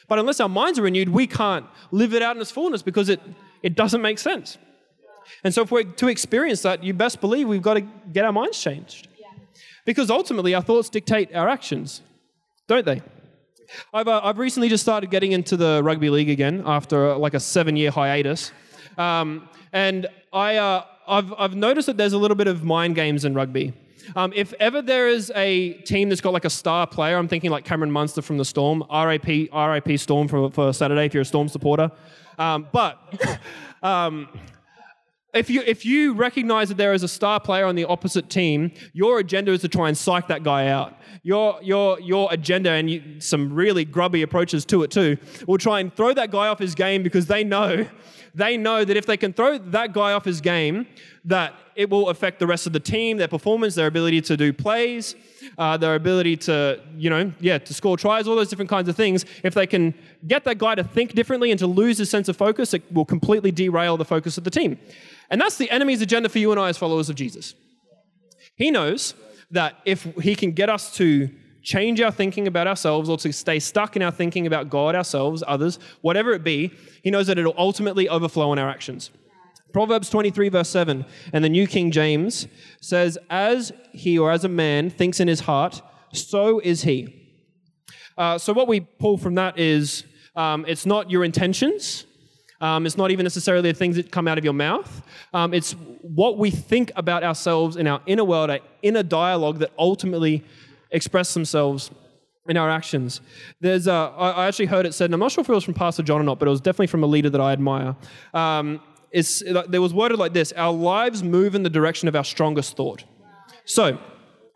But 0.07 0.19
unless 0.19 0.39
our 0.39 0.49
minds 0.49 0.77
are 0.77 0.83
renewed, 0.83 1.09
we 1.09 1.25
can't 1.25 1.65
live 1.89 2.13
it 2.13 2.21
out 2.21 2.35
in 2.35 2.41
its 2.41 2.51
fullness 2.51 2.81
because 2.81 3.09
it 3.09 3.19
it 3.63 3.75
doesn't 3.75 4.01
make 4.01 4.19
sense. 4.19 4.57
And 5.43 5.53
so, 5.53 5.63
if 5.63 5.71
we're 5.71 5.83
to 5.83 6.07
experience 6.07 6.61
that, 6.63 6.83
you 6.83 6.93
best 6.93 7.21
believe 7.21 7.47
we've 7.47 7.61
got 7.61 7.75
to 7.75 7.81
get 7.81 8.25
our 8.25 8.31
minds 8.31 8.61
changed. 8.61 9.07
Because 9.85 10.11
ultimately, 10.11 10.53
our 10.53 10.61
thoughts 10.61 10.89
dictate 10.89 11.35
our 11.35 11.49
actions, 11.49 12.01
don't 12.67 12.85
they? 12.85 13.01
I've, 13.93 14.07
uh, 14.07 14.21
I've 14.23 14.37
recently 14.37 14.69
just 14.69 14.83
started 14.83 15.09
getting 15.09 15.31
into 15.31 15.57
the 15.57 15.81
rugby 15.83 16.09
league 16.09 16.29
again 16.29 16.63
after 16.65 17.11
uh, 17.11 17.17
like 17.17 17.33
a 17.33 17.39
seven 17.39 17.75
year 17.75 17.91
hiatus. 17.91 18.51
Um, 18.97 19.49
and 19.73 20.07
I, 20.33 20.57
uh, 20.57 20.85
I've, 21.07 21.33
I've 21.37 21.55
noticed 21.55 21.87
that 21.87 21.97
there's 21.97 22.13
a 22.13 22.17
little 22.17 22.35
bit 22.35 22.47
of 22.47 22.63
mind 22.63 22.95
games 22.95 23.25
in 23.25 23.33
rugby. 23.33 23.73
Um, 24.15 24.33
if 24.35 24.53
ever 24.53 24.81
there 24.81 25.07
is 25.07 25.31
a 25.35 25.73
team 25.83 26.09
that's 26.09 26.21
got 26.21 26.33
like 26.33 26.45
a 26.45 26.49
star 26.49 26.85
player, 26.87 27.17
I'm 27.17 27.27
thinking 27.27 27.51
like 27.51 27.63
Cameron 27.63 27.91
Munster 27.91 28.21
from 28.21 28.37
the 28.37 28.45
Storm, 28.45 28.83
RIP, 28.91 29.53
RIP 29.53 29.99
Storm 29.99 30.27
for, 30.27 30.51
for 30.51 30.73
Saturday 30.73 31.05
if 31.05 31.13
you're 31.13 31.21
a 31.21 31.25
Storm 31.25 31.47
supporter. 31.47 31.91
Um, 32.37 32.67
but 32.71 32.99
um, 33.83 34.27
if 35.33 35.49
you 35.49 35.61
if 35.65 35.85
you 35.85 36.13
recognize 36.13 36.69
that 36.69 36.77
there 36.77 36.93
is 36.93 37.03
a 37.03 37.07
star 37.07 37.39
player 37.39 37.65
on 37.65 37.75
the 37.75 37.85
opposite 37.85 38.29
team, 38.29 38.71
your 38.93 39.19
agenda 39.19 39.51
is 39.51 39.61
to 39.61 39.69
try 39.69 39.87
and 39.87 39.97
psych 39.97 40.27
that 40.27 40.43
guy 40.43 40.67
out. 40.67 40.97
Your 41.23 41.59
your 41.61 41.99
your 41.99 42.27
agenda 42.31 42.71
and 42.71 42.89
you, 42.89 43.21
some 43.21 43.53
really 43.53 43.85
grubby 43.85 44.21
approaches 44.23 44.65
to 44.65 44.83
it 44.83 44.91
too 44.91 45.17
will 45.47 45.57
try 45.57 45.79
and 45.79 45.93
throw 45.95 46.13
that 46.13 46.31
guy 46.31 46.47
off 46.47 46.59
his 46.59 46.75
game 46.75 47.01
because 47.01 47.27
they 47.27 47.43
know 47.43 47.87
they 48.33 48.57
know 48.57 48.85
that 48.85 48.95
if 48.95 49.05
they 49.05 49.17
can 49.17 49.33
throw 49.33 49.57
that 49.57 49.93
guy 49.93 50.13
off 50.13 50.25
his 50.25 50.41
game, 50.41 50.87
that 51.25 51.53
it 51.75 51.89
will 51.89 52.09
affect 52.09 52.39
the 52.39 52.47
rest 52.47 52.65
of 52.67 52.73
the 52.73 52.79
team, 52.79 53.17
their 53.17 53.27
performance, 53.27 53.75
their 53.75 53.87
ability 53.87 54.21
to 54.21 54.37
do 54.37 54.53
plays, 54.53 55.15
uh, 55.57 55.77
their 55.77 55.95
ability 55.95 56.37
to, 56.37 56.81
you 56.95 57.09
know, 57.09 57.31
yeah, 57.39 57.57
to 57.57 57.73
score 57.73 57.97
tries, 57.97 58.27
all 58.27 58.35
those 58.35 58.49
different 58.49 58.69
kinds 58.69 58.87
of 58.87 58.95
things. 58.95 59.25
If 59.43 59.53
they 59.53 59.67
can 59.67 59.93
get 60.27 60.43
that 60.45 60.57
guy 60.57 60.75
to 60.75 60.83
think 60.83 61.13
differently 61.13 61.51
and 61.51 61.59
to 61.59 61.67
lose 61.67 61.97
his 61.97 62.09
sense 62.09 62.29
of 62.29 62.37
focus, 62.37 62.73
it 62.73 62.83
will 62.91 63.05
completely 63.05 63.51
derail 63.51 63.97
the 63.97 64.05
focus 64.05 64.37
of 64.37 64.43
the 64.43 64.51
team. 64.51 64.79
And 65.29 65.39
that's 65.39 65.57
the 65.57 65.69
enemy's 65.69 66.01
agenda 66.01 66.29
for 66.29 66.39
you 66.39 66.51
and 66.51 66.59
I 66.59 66.69
as 66.69 66.77
followers 66.77 67.09
of 67.09 67.15
Jesus. 67.15 67.55
He 68.55 68.71
knows 68.71 69.13
that 69.51 69.75
if 69.85 70.03
he 70.21 70.35
can 70.35 70.51
get 70.51 70.69
us 70.69 70.95
to 70.95 71.29
change 71.61 72.01
our 72.01 72.11
thinking 72.11 72.47
about 72.47 72.67
ourselves 72.67 73.09
or 73.09 73.17
to 73.17 73.31
stay 73.31 73.59
stuck 73.59 73.95
in 73.95 74.01
our 74.01 74.11
thinking 74.11 74.47
about 74.47 74.69
God, 74.69 74.95
ourselves, 74.95 75.43
others, 75.47 75.79
whatever 76.01 76.31
it 76.31 76.43
be, 76.43 76.73
he 77.03 77.11
knows 77.11 77.27
that 77.27 77.37
it'll 77.37 77.55
ultimately 77.57 78.09
overflow 78.09 78.51
in 78.53 78.59
our 78.59 78.69
actions. 78.69 79.11
Proverbs 79.73 80.09
23, 80.09 80.49
verse 80.49 80.69
7, 80.69 81.05
and 81.31 81.43
the 81.43 81.49
New 81.49 81.65
King 81.65 81.91
James 81.91 82.47
says, 82.81 83.17
As 83.29 83.71
he 83.93 84.17
or 84.19 84.31
as 84.31 84.43
a 84.43 84.49
man 84.49 84.89
thinks 84.89 85.19
in 85.19 85.27
his 85.27 85.41
heart, 85.41 85.81
so 86.11 86.59
is 86.59 86.83
he. 86.83 87.17
Uh, 88.17 88.37
so, 88.37 88.51
what 88.53 88.67
we 88.67 88.81
pull 88.81 89.17
from 89.17 89.35
that 89.35 89.57
is 89.57 90.03
um, 90.35 90.65
it's 90.67 90.85
not 90.85 91.09
your 91.09 91.23
intentions, 91.23 92.05
um, 92.59 92.85
it's 92.85 92.97
not 92.97 93.11
even 93.11 93.23
necessarily 93.23 93.71
the 93.71 93.77
things 93.77 93.95
that 93.95 94.11
come 94.11 94.27
out 94.27 94.37
of 94.37 94.43
your 94.43 94.53
mouth. 94.53 95.01
Um, 95.33 95.53
it's 95.53 95.71
what 96.01 96.37
we 96.37 96.51
think 96.51 96.91
about 96.95 97.23
ourselves 97.23 97.75
in 97.75 97.87
our 97.87 98.01
inner 98.05 98.23
world, 98.23 98.51
our 98.51 98.59
inner 98.83 99.03
dialogue 99.03 99.59
that 99.59 99.71
ultimately 99.79 100.43
express 100.91 101.33
themselves 101.33 101.91
in 102.47 102.57
our 102.57 102.69
actions. 102.69 103.21
There's, 103.59 103.87
a, 103.87 103.91
I 104.17 104.47
actually 104.47 104.65
heard 104.65 104.85
it 104.85 104.93
said, 104.93 105.05
and 105.05 105.13
I'm 105.13 105.19
not 105.19 105.31
sure 105.31 105.41
if 105.41 105.49
it 105.49 105.53
was 105.53 105.63
from 105.63 105.73
Pastor 105.73 106.03
John 106.03 106.19
or 106.21 106.23
not, 106.23 106.39
but 106.39 106.47
it 106.47 106.51
was 106.51 106.61
definitely 106.61 106.87
from 106.87 107.03
a 107.03 107.07
leader 107.07 107.29
that 107.29 107.41
I 107.41 107.53
admire. 107.53 107.95
Um, 108.33 108.81
there 109.11 109.81
was 109.81 109.93
worded 109.93 110.19
like 110.19 110.33
this 110.33 110.51
Our 110.53 110.71
lives 110.71 111.23
move 111.23 111.55
in 111.55 111.63
the 111.63 111.69
direction 111.69 112.07
of 112.07 112.15
our 112.15 112.23
strongest 112.23 112.75
thought. 112.75 113.03
So, 113.65 113.99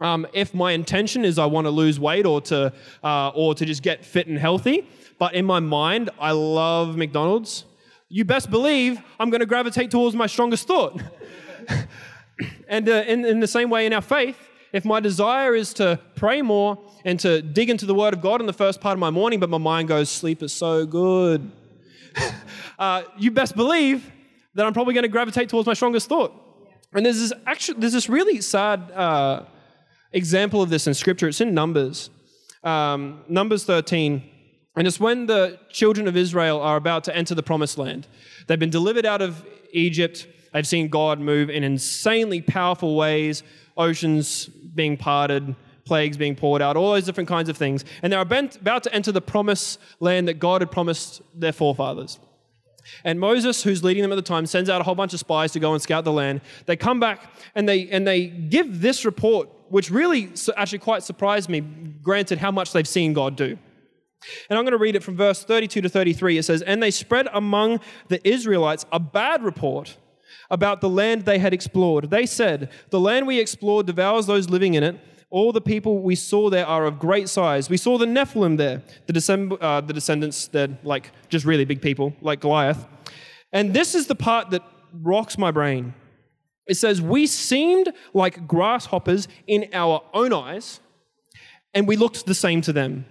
um, 0.01 0.27
if 0.33 0.53
my 0.53 0.71
intention 0.71 1.23
is 1.23 1.39
I 1.39 1.45
want 1.45 1.65
to 1.65 1.71
lose 1.71 1.99
weight 1.99 2.25
or 2.25 2.41
to, 2.41 2.73
uh, 3.03 3.29
or 3.29 3.55
to 3.55 3.65
just 3.65 3.81
get 3.81 4.03
fit 4.03 4.27
and 4.27 4.37
healthy, 4.37 4.87
but 5.19 5.33
in 5.33 5.45
my 5.45 5.59
mind, 5.59 6.09
I 6.19 6.31
love 6.31 6.97
McDonald's, 6.97 7.65
you 8.09 8.25
best 8.25 8.49
believe 8.49 9.01
I'm 9.19 9.29
going 9.29 9.39
to 9.39 9.45
gravitate 9.45 9.91
towards 9.91 10.15
my 10.15 10.27
strongest 10.27 10.67
thought. 10.67 11.01
and 12.67 12.89
uh, 12.89 13.03
in, 13.07 13.25
in 13.25 13.39
the 13.39 13.47
same 13.47 13.69
way 13.69 13.85
in 13.85 13.93
our 13.93 14.01
faith, 14.01 14.37
if 14.75 14.83
my 14.83 14.99
desire 14.99 15.55
is 15.55 15.73
to 15.75 15.97
pray 16.15 16.41
more 16.41 16.77
and 17.05 17.17
to 17.21 17.41
dig 17.41 17.69
into 17.69 17.85
the 17.85 17.95
Word 17.95 18.13
of 18.13 18.19
God 18.19 18.41
in 18.41 18.45
the 18.45 18.51
first 18.51 18.81
part 18.81 18.91
of 18.91 18.99
my 18.99 19.09
morning, 19.09 19.39
but 19.39 19.49
my 19.49 19.57
mind 19.57 19.87
goes, 19.87 20.09
sleep 20.09 20.43
is 20.43 20.51
so 20.51 20.85
good, 20.85 21.49
uh, 22.79 23.03
you 23.17 23.31
best 23.31 23.55
believe 23.55 24.11
that 24.53 24.65
I'm 24.65 24.73
probably 24.73 24.93
going 24.93 25.03
to 25.03 25.09
gravitate 25.09 25.47
towards 25.47 25.65
my 25.65 25.73
strongest 25.73 26.09
thought. 26.09 26.33
And 26.91 27.05
there's 27.05 27.19
this 27.19 27.31
actually 27.45 27.79
there's 27.79 27.93
this 27.93 28.09
really 28.09 28.41
sad 28.41 28.91
uh, 28.91 29.43
example 30.11 30.61
of 30.61 30.69
this 30.69 30.87
in 30.87 30.93
Scripture. 30.93 31.29
It's 31.29 31.39
in 31.39 31.53
Numbers, 31.53 32.09
um, 32.61 33.23
Numbers 33.29 33.63
13, 33.63 34.29
and 34.75 34.87
it's 34.87 34.99
when 34.99 35.25
the 35.25 35.57
children 35.69 36.05
of 36.05 36.17
Israel 36.17 36.59
are 36.59 36.75
about 36.75 37.05
to 37.05 37.15
enter 37.15 37.33
the 37.33 37.43
Promised 37.43 37.77
Land. 37.77 38.07
They've 38.47 38.59
been 38.59 38.71
delivered 38.71 39.05
out 39.05 39.21
of 39.21 39.41
Egypt. 39.71 40.27
They've 40.51 40.67
seen 40.67 40.89
God 40.89 41.21
move 41.21 41.49
in 41.49 41.63
insanely 41.63 42.41
powerful 42.41 42.97
ways, 42.97 43.41
oceans 43.77 44.45
being 44.45 44.97
parted, 44.97 45.55
plagues 45.85 46.17
being 46.17 46.35
poured 46.35 46.61
out, 46.61 46.75
all 46.75 46.93
those 46.93 47.05
different 47.05 47.29
kinds 47.29 47.49
of 47.49 47.57
things. 47.57 47.85
And 48.01 48.11
they're 48.11 48.21
about 48.21 48.83
to 48.83 48.93
enter 48.93 49.11
the 49.11 49.21
promised 49.21 49.79
land 49.99 50.27
that 50.27 50.35
God 50.35 50.61
had 50.61 50.71
promised 50.71 51.21
their 51.33 51.53
forefathers. 51.53 52.19
And 53.03 53.19
Moses, 53.19 53.63
who's 53.63 53.83
leading 53.83 54.03
them 54.03 54.11
at 54.11 54.15
the 54.15 54.21
time, 54.21 54.45
sends 54.45 54.69
out 54.69 54.81
a 54.81 54.83
whole 54.83 54.95
bunch 54.95 55.13
of 55.13 55.19
spies 55.19 55.51
to 55.53 55.59
go 55.59 55.73
and 55.73 55.81
scout 55.81 56.03
the 56.03 56.11
land. 56.11 56.41
They 56.65 56.75
come 56.75 56.99
back 56.99 57.31
and 57.55 57.67
they, 57.67 57.87
and 57.89 58.07
they 58.07 58.27
give 58.27 58.81
this 58.81 59.05
report, 59.05 59.49
which 59.69 59.89
really 59.89 60.31
actually 60.55 60.79
quite 60.79 61.03
surprised 61.03 61.49
me, 61.49 61.61
granted 61.61 62.37
how 62.37 62.51
much 62.51 62.73
they've 62.73 62.87
seen 62.87 63.13
God 63.13 63.35
do. 63.35 63.57
And 64.49 64.57
I'm 64.57 64.65
going 64.65 64.71
to 64.71 64.77
read 64.77 64.95
it 64.95 65.03
from 65.03 65.15
verse 65.15 65.43
32 65.43 65.81
to 65.81 65.89
33. 65.89 66.37
It 66.37 66.43
says, 66.43 66.61
And 66.61 66.81
they 66.81 66.91
spread 66.91 67.27
among 67.33 67.79
the 68.07 68.25
Israelites 68.27 68.85
a 68.91 68.99
bad 68.99 69.43
report 69.43 69.97
about 70.49 70.81
the 70.81 70.89
land 70.89 71.23
they 71.23 71.39
had 71.39 71.53
explored. 71.53 72.09
They 72.09 72.25
said, 72.25 72.69
The 72.89 72.99
land 72.99 73.27
we 73.27 73.39
explored 73.39 73.85
devours 73.85 74.25
those 74.25 74.49
living 74.49 74.73
in 74.73 74.83
it 74.83 74.99
all 75.35 75.51
the 75.51 75.59
people 75.59 75.99
we 75.99 76.15
saw 76.15 76.49
there 76.49 76.65
are 76.65 76.85
of 76.85 76.97
great 76.97 77.27
size. 77.27 77.69
We 77.69 77.75
saw 77.75 77.97
the 77.97 78.05
Nephilim 78.05 78.57
there, 78.57 78.81
the, 79.05 79.11
descend- 79.11 79.51
uh, 79.59 79.81
the 79.81 79.91
descendants, 79.91 80.47
they're 80.47 80.77
like 80.83 81.11
just 81.27 81.45
really 81.45 81.65
big 81.65 81.81
people, 81.81 82.15
like 82.21 82.39
Goliath. 82.39 82.85
And 83.51 83.73
this 83.73 83.95
is 83.95 84.07
the 84.07 84.15
part 84.15 84.51
that 84.51 84.63
rocks 84.93 85.37
my 85.37 85.51
brain. 85.51 85.93
It 86.67 86.75
says, 86.75 87.01
We 87.01 87.27
seemed 87.27 87.91
like 88.13 88.47
grasshoppers 88.47 89.27
in 89.45 89.67
our 89.73 90.01
own 90.13 90.31
eyes, 90.31 90.79
and 91.73 91.87
we 91.87 91.97
looked 91.97 92.25
the 92.25 92.35
same 92.35 92.61
to 92.61 92.73
them. 92.73 93.05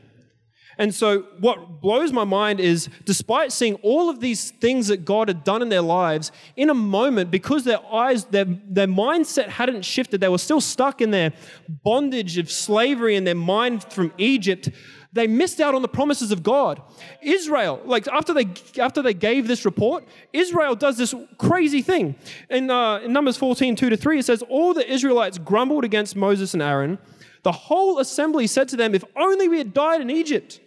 And 0.78 0.94
so, 0.94 1.22
what 1.38 1.80
blows 1.80 2.12
my 2.12 2.24
mind 2.24 2.60
is 2.60 2.88
despite 3.04 3.52
seeing 3.52 3.74
all 3.76 4.08
of 4.08 4.20
these 4.20 4.50
things 4.50 4.88
that 4.88 5.04
God 5.04 5.28
had 5.28 5.44
done 5.44 5.62
in 5.62 5.68
their 5.68 5.82
lives, 5.82 6.32
in 6.56 6.70
a 6.70 6.74
moment, 6.74 7.30
because 7.30 7.64
their 7.64 7.84
eyes, 7.92 8.24
their, 8.24 8.44
their 8.44 8.86
mindset 8.86 9.48
hadn't 9.48 9.84
shifted, 9.84 10.20
they 10.20 10.28
were 10.28 10.38
still 10.38 10.60
stuck 10.60 11.00
in 11.00 11.10
their 11.10 11.32
bondage 11.68 12.38
of 12.38 12.50
slavery 12.50 13.16
and 13.16 13.26
their 13.26 13.34
mind 13.34 13.84
from 13.84 14.12
Egypt. 14.18 14.70
They 15.12 15.28
missed 15.28 15.60
out 15.60 15.76
on 15.76 15.82
the 15.82 15.88
promises 15.88 16.32
of 16.32 16.42
God. 16.42 16.82
Israel, 17.22 17.80
like 17.84 18.08
after 18.08 18.34
they 18.34 18.48
after 18.80 19.00
they 19.00 19.14
gave 19.14 19.46
this 19.46 19.64
report, 19.64 20.04
Israel 20.32 20.74
does 20.74 20.98
this 20.98 21.14
crazy 21.38 21.82
thing. 21.82 22.16
In, 22.50 22.68
uh, 22.68 22.96
in 22.96 23.12
Numbers 23.12 23.36
14, 23.36 23.76
2 23.76 23.90
to 23.90 23.96
3, 23.96 24.18
it 24.18 24.24
says, 24.24 24.42
All 24.48 24.74
the 24.74 24.90
Israelites 24.90 25.38
grumbled 25.38 25.84
against 25.84 26.16
Moses 26.16 26.52
and 26.52 26.62
Aaron. 26.62 26.98
The 27.44 27.52
whole 27.52 28.00
assembly 28.00 28.48
said 28.48 28.68
to 28.70 28.76
them, 28.76 28.92
If 28.92 29.04
only 29.14 29.46
we 29.46 29.58
had 29.58 29.72
died 29.72 30.00
in 30.00 30.10
Egypt 30.10 30.60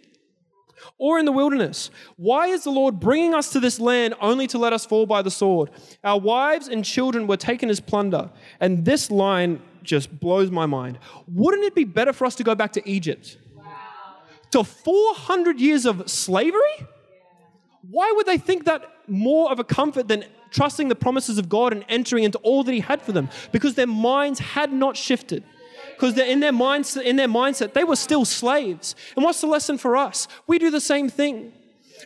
or 0.98 1.18
in 1.18 1.24
the 1.24 1.32
wilderness? 1.32 1.90
Why 2.16 2.48
is 2.48 2.64
the 2.64 2.70
Lord 2.70 3.00
bringing 3.00 3.34
us 3.34 3.50
to 3.52 3.60
this 3.60 3.78
land 3.80 4.14
only 4.20 4.46
to 4.48 4.58
let 4.58 4.72
us 4.72 4.84
fall 4.86 5.06
by 5.06 5.22
the 5.22 5.30
sword? 5.30 5.70
Our 6.04 6.18
wives 6.18 6.68
and 6.68 6.84
children 6.84 7.26
were 7.26 7.36
taken 7.36 7.70
as 7.70 7.80
plunder. 7.80 8.30
And 8.60 8.84
this 8.84 9.10
line 9.10 9.60
just 9.82 10.20
blows 10.20 10.50
my 10.50 10.66
mind. 10.66 10.98
Wouldn't 11.26 11.64
it 11.64 11.74
be 11.74 11.84
better 11.84 12.12
for 12.12 12.26
us 12.26 12.34
to 12.36 12.44
go 12.44 12.54
back 12.54 12.72
to 12.72 12.88
Egypt? 12.88 13.38
Wow. 13.54 13.64
To 14.52 14.64
400 14.64 15.60
years 15.60 15.86
of 15.86 16.08
slavery? 16.10 16.86
Why 17.90 18.12
would 18.16 18.26
they 18.26 18.38
think 18.38 18.64
that 18.64 18.82
more 19.06 19.50
of 19.50 19.58
a 19.58 19.64
comfort 19.64 20.08
than 20.08 20.24
trusting 20.50 20.88
the 20.88 20.94
promises 20.94 21.38
of 21.38 21.48
God 21.48 21.72
and 21.72 21.84
entering 21.88 22.24
into 22.24 22.38
all 22.38 22.64
that 22.64 22.72
He 22.72 22.80
had 22.80 23.00
for 23.00 23.12
them? 23.12 23.28
Because 23.52 23.74
their 23.74 23.86
minds 23.86 24.40
had 24.40 24.72
not 24.72 24.96
shifted 24.96 25.44
because 25.98 26.16
in 26.16 26.38
their 26.38 26.52
mindset, 26.52 27.02
in 27.02 27.16
their 27.16 27.26
mindset, 27.26 27.72
they 27.72 27.82
were 27.82 27.96
still 27.96 28.24
slaves. 28.24 28.94
And 29.16 29.24
what's 29.24 29.40
the 29.40 29.48
lesson 29.48 29.78
for 29.78 29.96
us? 29.96 30.28
We 30.46 30.60
do 30.60 30.70
the 30.70 30.80
same 30.80 31.08
thing. 31.08 31.52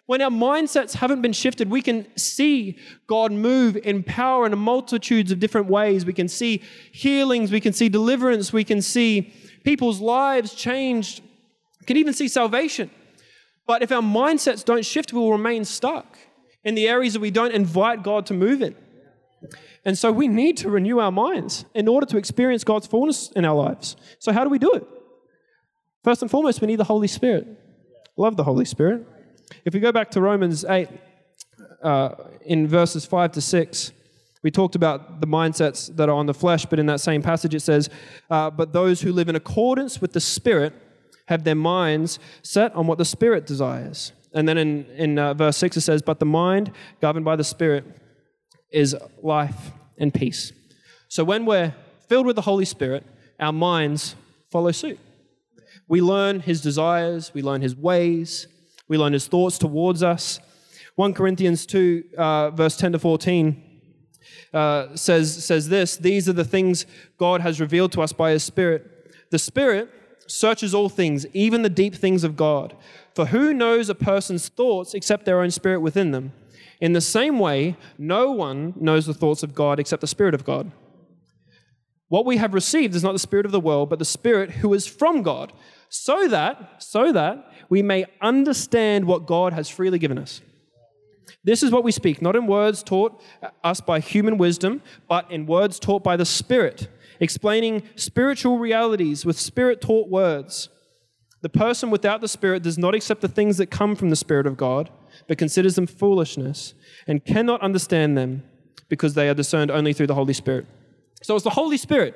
When 0.06 0.22
our 0.22 0.30
mindsets 0.30 0.94
haven't 0.94 1.20
been 1.20 1.34
shifted, 1.34 1.68
we 1.68 1.82
can 1.82 2.06
see 2.16 2.78
God 3.06 3.32
move 3.32 3.76
in 3.76 4.02
power 4.02 4.46
in 4.46 4.58
multitudes 4.58 5.30
of 5.30 5.40
different 5.40 5.66
ways. 5.66 6.06
We 6.06 6.14
can 6.14 6.28
see 6.28 6.62
healings, 6.90 7.52
we 7.52 7.60
can 7.60 7.74
see 7.74 7.90
deliverance, 7.90 8.50
we 8.50 8.64
can 8.64 8.80
see 8.80 9.30
people's 9.62 10.00
lives 10.00 10.54
changed, 10.54 11.20
we 11.80 11.84
can 11.84 11.98
even 11.98 12.14
see 12.14 12.28
salvation. 12.28 12.90
But 13.66 13.82
if 13.82 13.92
our 13.92 14.00
mindsets 14.00 14.64
don't 14.64 14.86
shift, 14.86 15.12
we 15.12 15.18
will 15.18 15.32
remain 15.32 15.66
stuck 15.66 16.16
in 16.64 16.74
the 16.74 16.88
areas 16.88 17.12
that 17.12 17.20
we 17.20 17.30
don't 17.30 17.52
invite 17.52 18.02
God 18.02 18.24
to 18.26 18.34
move 18.34 18.62
in. 18.62 18.74
And 19.84 19.98
so 19.98 20.12
we 20.12 20.28
need 20.28 20.56
to 20.58 20.70
renew 20.70 20.98
our 20.98 21.12
minds 21.12 21.64
in 21.74 21.88
order 21.88 22.06
to 22.06 22.16
experience 22.16 22.64
God's 22.64 22.86
fullness 22.86 23.30
in 23.32 23.44
our 23.44 23.54
lives. 23.54 23.96
So, 24.18 24.32
how 24.32 24.44
do 24.44 24.50
we 24.50 24.58
do 24.58 24.72
it? 24.72 24.86
First 26.04 26.22
and 26.22 26.30
foremost, 26.30 26.60
we 26.60 26.66
need 26.66 26.76
the 26.76 26.84
Holy 26.84 27.08
Spirit. 27.08 27.46
Love 28.16 28.36
the 28.36 28.44
Holy 28.44 28.64
Spirit. 28.64 29.06
If 29.64 29.74
we 29.74 29.80
go 29.80 29.92
back 29.92 30.10
to 30.12 30.20
Romans 30.20 30.64
8, 30.64 30.88
uh, 31.82 32.10
in 32.44 32.66
verses 32.66 33.04
5 33.04 33.32
to 33.32 33.40
6, 33.40 33.92
we 34.42 34.50
talked 34.50 34.74
about 34.74 35.20
the 35.20 35.26
mindsets 35.26 35.94
that 35.96 36.08
are 36.08 36.14
on 36.14 36.26
the 36.26 36.34
flesh, 36.34 36.66
but 36.66 36.78
in 36.78 36.86
that 36.86 37.00
same 37.00 37.22
passage 37.22 37.54
it 37.54 37.60
says, 37.60 37.88
uh, 38.30 38.50
But 38.50 38.72
those 38.72 39.00
who 39.00 39.12
live 39.12 39.28
in 39.28 39.36
accordance 39.36 40.00
with 40.00 40.12
the 40.12 40.20
Spirit 40.20 40.72
have 41.26 41.44
their 41.44 41.54
minds 41.54 42.18
set 42.42 42.74
on 42.74 42.86
what 42.86 42.98
the 42.98 43.04
Spirit 43.04 43.46
desires. 43.46 44.12
And 44.34 44.48
then 44.48 44.58
in, 44.58 44.86
in 44.96 45.18
uh, 45.18 45.34
verse 45.34 45.56
6 45.58 45.76
it 45.76 45.82
says, 45.82 46.02
But 46.02 46.18
the 46.18 46.26
mind 46.26 46.72
governed 47.00 47.24
by 47.24 47.36
the 47.36 47.44
Spirit 47.44 47.84
is 48.72 48.96
life 49.22 49.72
and 49.98 50.12
peace. 50.12 50.52
So 51.08 51.24
when 51.24 51.44
we're 51.44 51.74
filled 52.08 52.26
with 52.26 52.36
the 52.36 52.42
Holy 52.42 52.64
Spirit, 52.64 53.04
our 53.38 53.52
minds 53.52 54.16
follow 54.50 54.72
suit. 54.72 54.98
We 55.88 56.00
learn 56.00 56.40
his 56.40 56.60
desires, 56.60 57.32
we 57.34 57.42
learn 57.42 57.60
his 57.60 57.76
ways, 57.76 58.46
we 58.88 58.96
learn 58.98 59.12
his 59.12 59.26
thoughts 59.26 59.58
towards 59.58 60.02
us. 60.02 60.40
1 60.96 61.14
Corinthians 61.14 61.66
2, 61.66 62.04
uh, 62.18 62.50
verse 62.50 62.76
10 62.76 62.92
to 62.92 62.98
14. 62.98 63.62
Uh, 64.52 64.94
says, 64.94 65.44
says 65.44 65.68
this 65.68 65.96
These 65.96 66.28
are 66.28 66.34
the 66.34 66.44
things 66.44 66.86
God 67.18 67.40
has 67.40 67.60
revealed 67.60 67.92
to 67.92 68.02
us 68.02 68.12
by 68.12 68.32
His 68.32 68.44
Spirit. 68.44 68.86
The 69.30 69.38
Spirit 69.38 69.90
searches 70.26 70.74
all 70.74 70.88
things, 70.88 71.26
even 71.32 71.62
the 71.62 71.70
deep 71.70 71.94
things 71.94 72.24
of 72.24 72.36
God. 72.36 72.76
For 73.14 73.26
who 73.26 73.52
knows 73.52 73.88
a 73.88 73.94
person's 73.94 74.48
thoughts 74.48 74.94
except 74.94 75.24
their 75.24 75.40
own 75.40 75.50
spirit 75.50 75.80
within 75.80 76.10
them? 76.10 76.32
In 76.82 76.94
the 76.94 77.00
same 77.00 77.38
way, 77.38 77.76
no 77.96 78.32
one 78.32 78.74
knows 78.74 79.06
the 79.06 79.14
thoughts 79.14 79.44
of 79.44 79.54
God 79.54 79.78
except 79.78 80.00
the 80.00 80.08
Spirit 80.08 80.34
of 80.34 80.44
God. 80.44 80.72
What 82.08 82.26
we 82.26 82.38
have 82.38 82.54
received 82.54 82.96
is 82.96 83.04
not 83.04 83.12
the 83.12 83.20
Spirit 83.20 83.46
of 83.46 83.52
the 83.52 83.60
world, 83.60 83.88
but 83.88 84.00
the 84.00 84.04
Spirit 84.04 84.50
who 84.50 84.74
is 84.74 84.84
from 84.84 85.22
God, 85.22 85.52
so 85.88 86.26
that, 86.26 86.82
so 86.82 87.12
that 87.12 87.48
we 87.68 87.82
may 87.82 88.06
understand 88.20 89.04
what 89.04 89.26
God 89.26 89.52
has 89.52 89.68
freely 89.68 90.00
given 90.00 90.18
us. 90.18 90.40
This 91.44 91.62
is 91.62 91.70
what 91.70 91.84
we 91.84 91.92
speak, 91.92 92.20
not 92.20 92.34
in 92.34 92.48
words 92.48 92.82
taught 92.82 93.22
us 93.62 93.80
by 93.80 94.00
human 94.00 94.36
wisdom, 94.36 94.82
but 95.08 95.30
in 95.30 95.46
words 95.46 95.78
taught 95.78 96.02
by 96.02 96.16
the 96.16 96.26
Spirit, 96.26 96.88
explaining 97.20 97.84
spiritual 97.94 98.58
realities 98.58 99.24
with 99.24 99.38
Spirit 99.38 99.80
taught 99.80 100.08
words. 100.08 100.68
The 101.42 101.48
person 101.48 101.90
without 101.90 102.20
the 102.20 102.28
Spirit 102.28 102.62
does 102.62 102.78
not 102.78 102.94
accept 102.94 103.20
the 103.20 103.28
things 103.28 103.56
that 103.58 103.66
come 103.66 103.96
from 103.96 104.10
the 104.10 104.16
Spirit 104.16 104.46
of 104.46 104.56
God 104.56 104.90
but 105.28 105.38
considers 105.38 105.74
them 105.74 105.86
foolishness 105.86 106.74
and 107.06 107.24
cannot 107.24 107.60
understand 107.60 108.16
them 108.16 108.44
because 108.88 109.14
they 109.14 109.28
are 109.28 109.34
discerned 109.34 109.70
only 109.70 109.92
through 109.92 110.06
the 110.06 110.14
Holy 110.14 110.32
Spirit. 110.32 110.66
So 111.22 111.34
it's 111.34 111.44
the 111.44 111.50
Holy 111.50 111.76
Spirit 111.76 112.14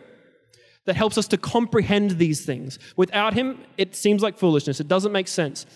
that 0.84 0.96
helps 0.96 1.18
us 1.18 1.26
to 1.28 1.36
comprehend 1.36 2.12
these 2.12 2.46
things. 2.46 2.78
Without 2.96 3.34
Him, 3.34 3.64
it 3.76 3.96
seems 3.96 4.22
like 4.22 4.38
foolishness. 4.38 4.80
It 4.80 4.88
doesn't 4.88 5.12
make 5.12 5.28
sense. 5.28 5.66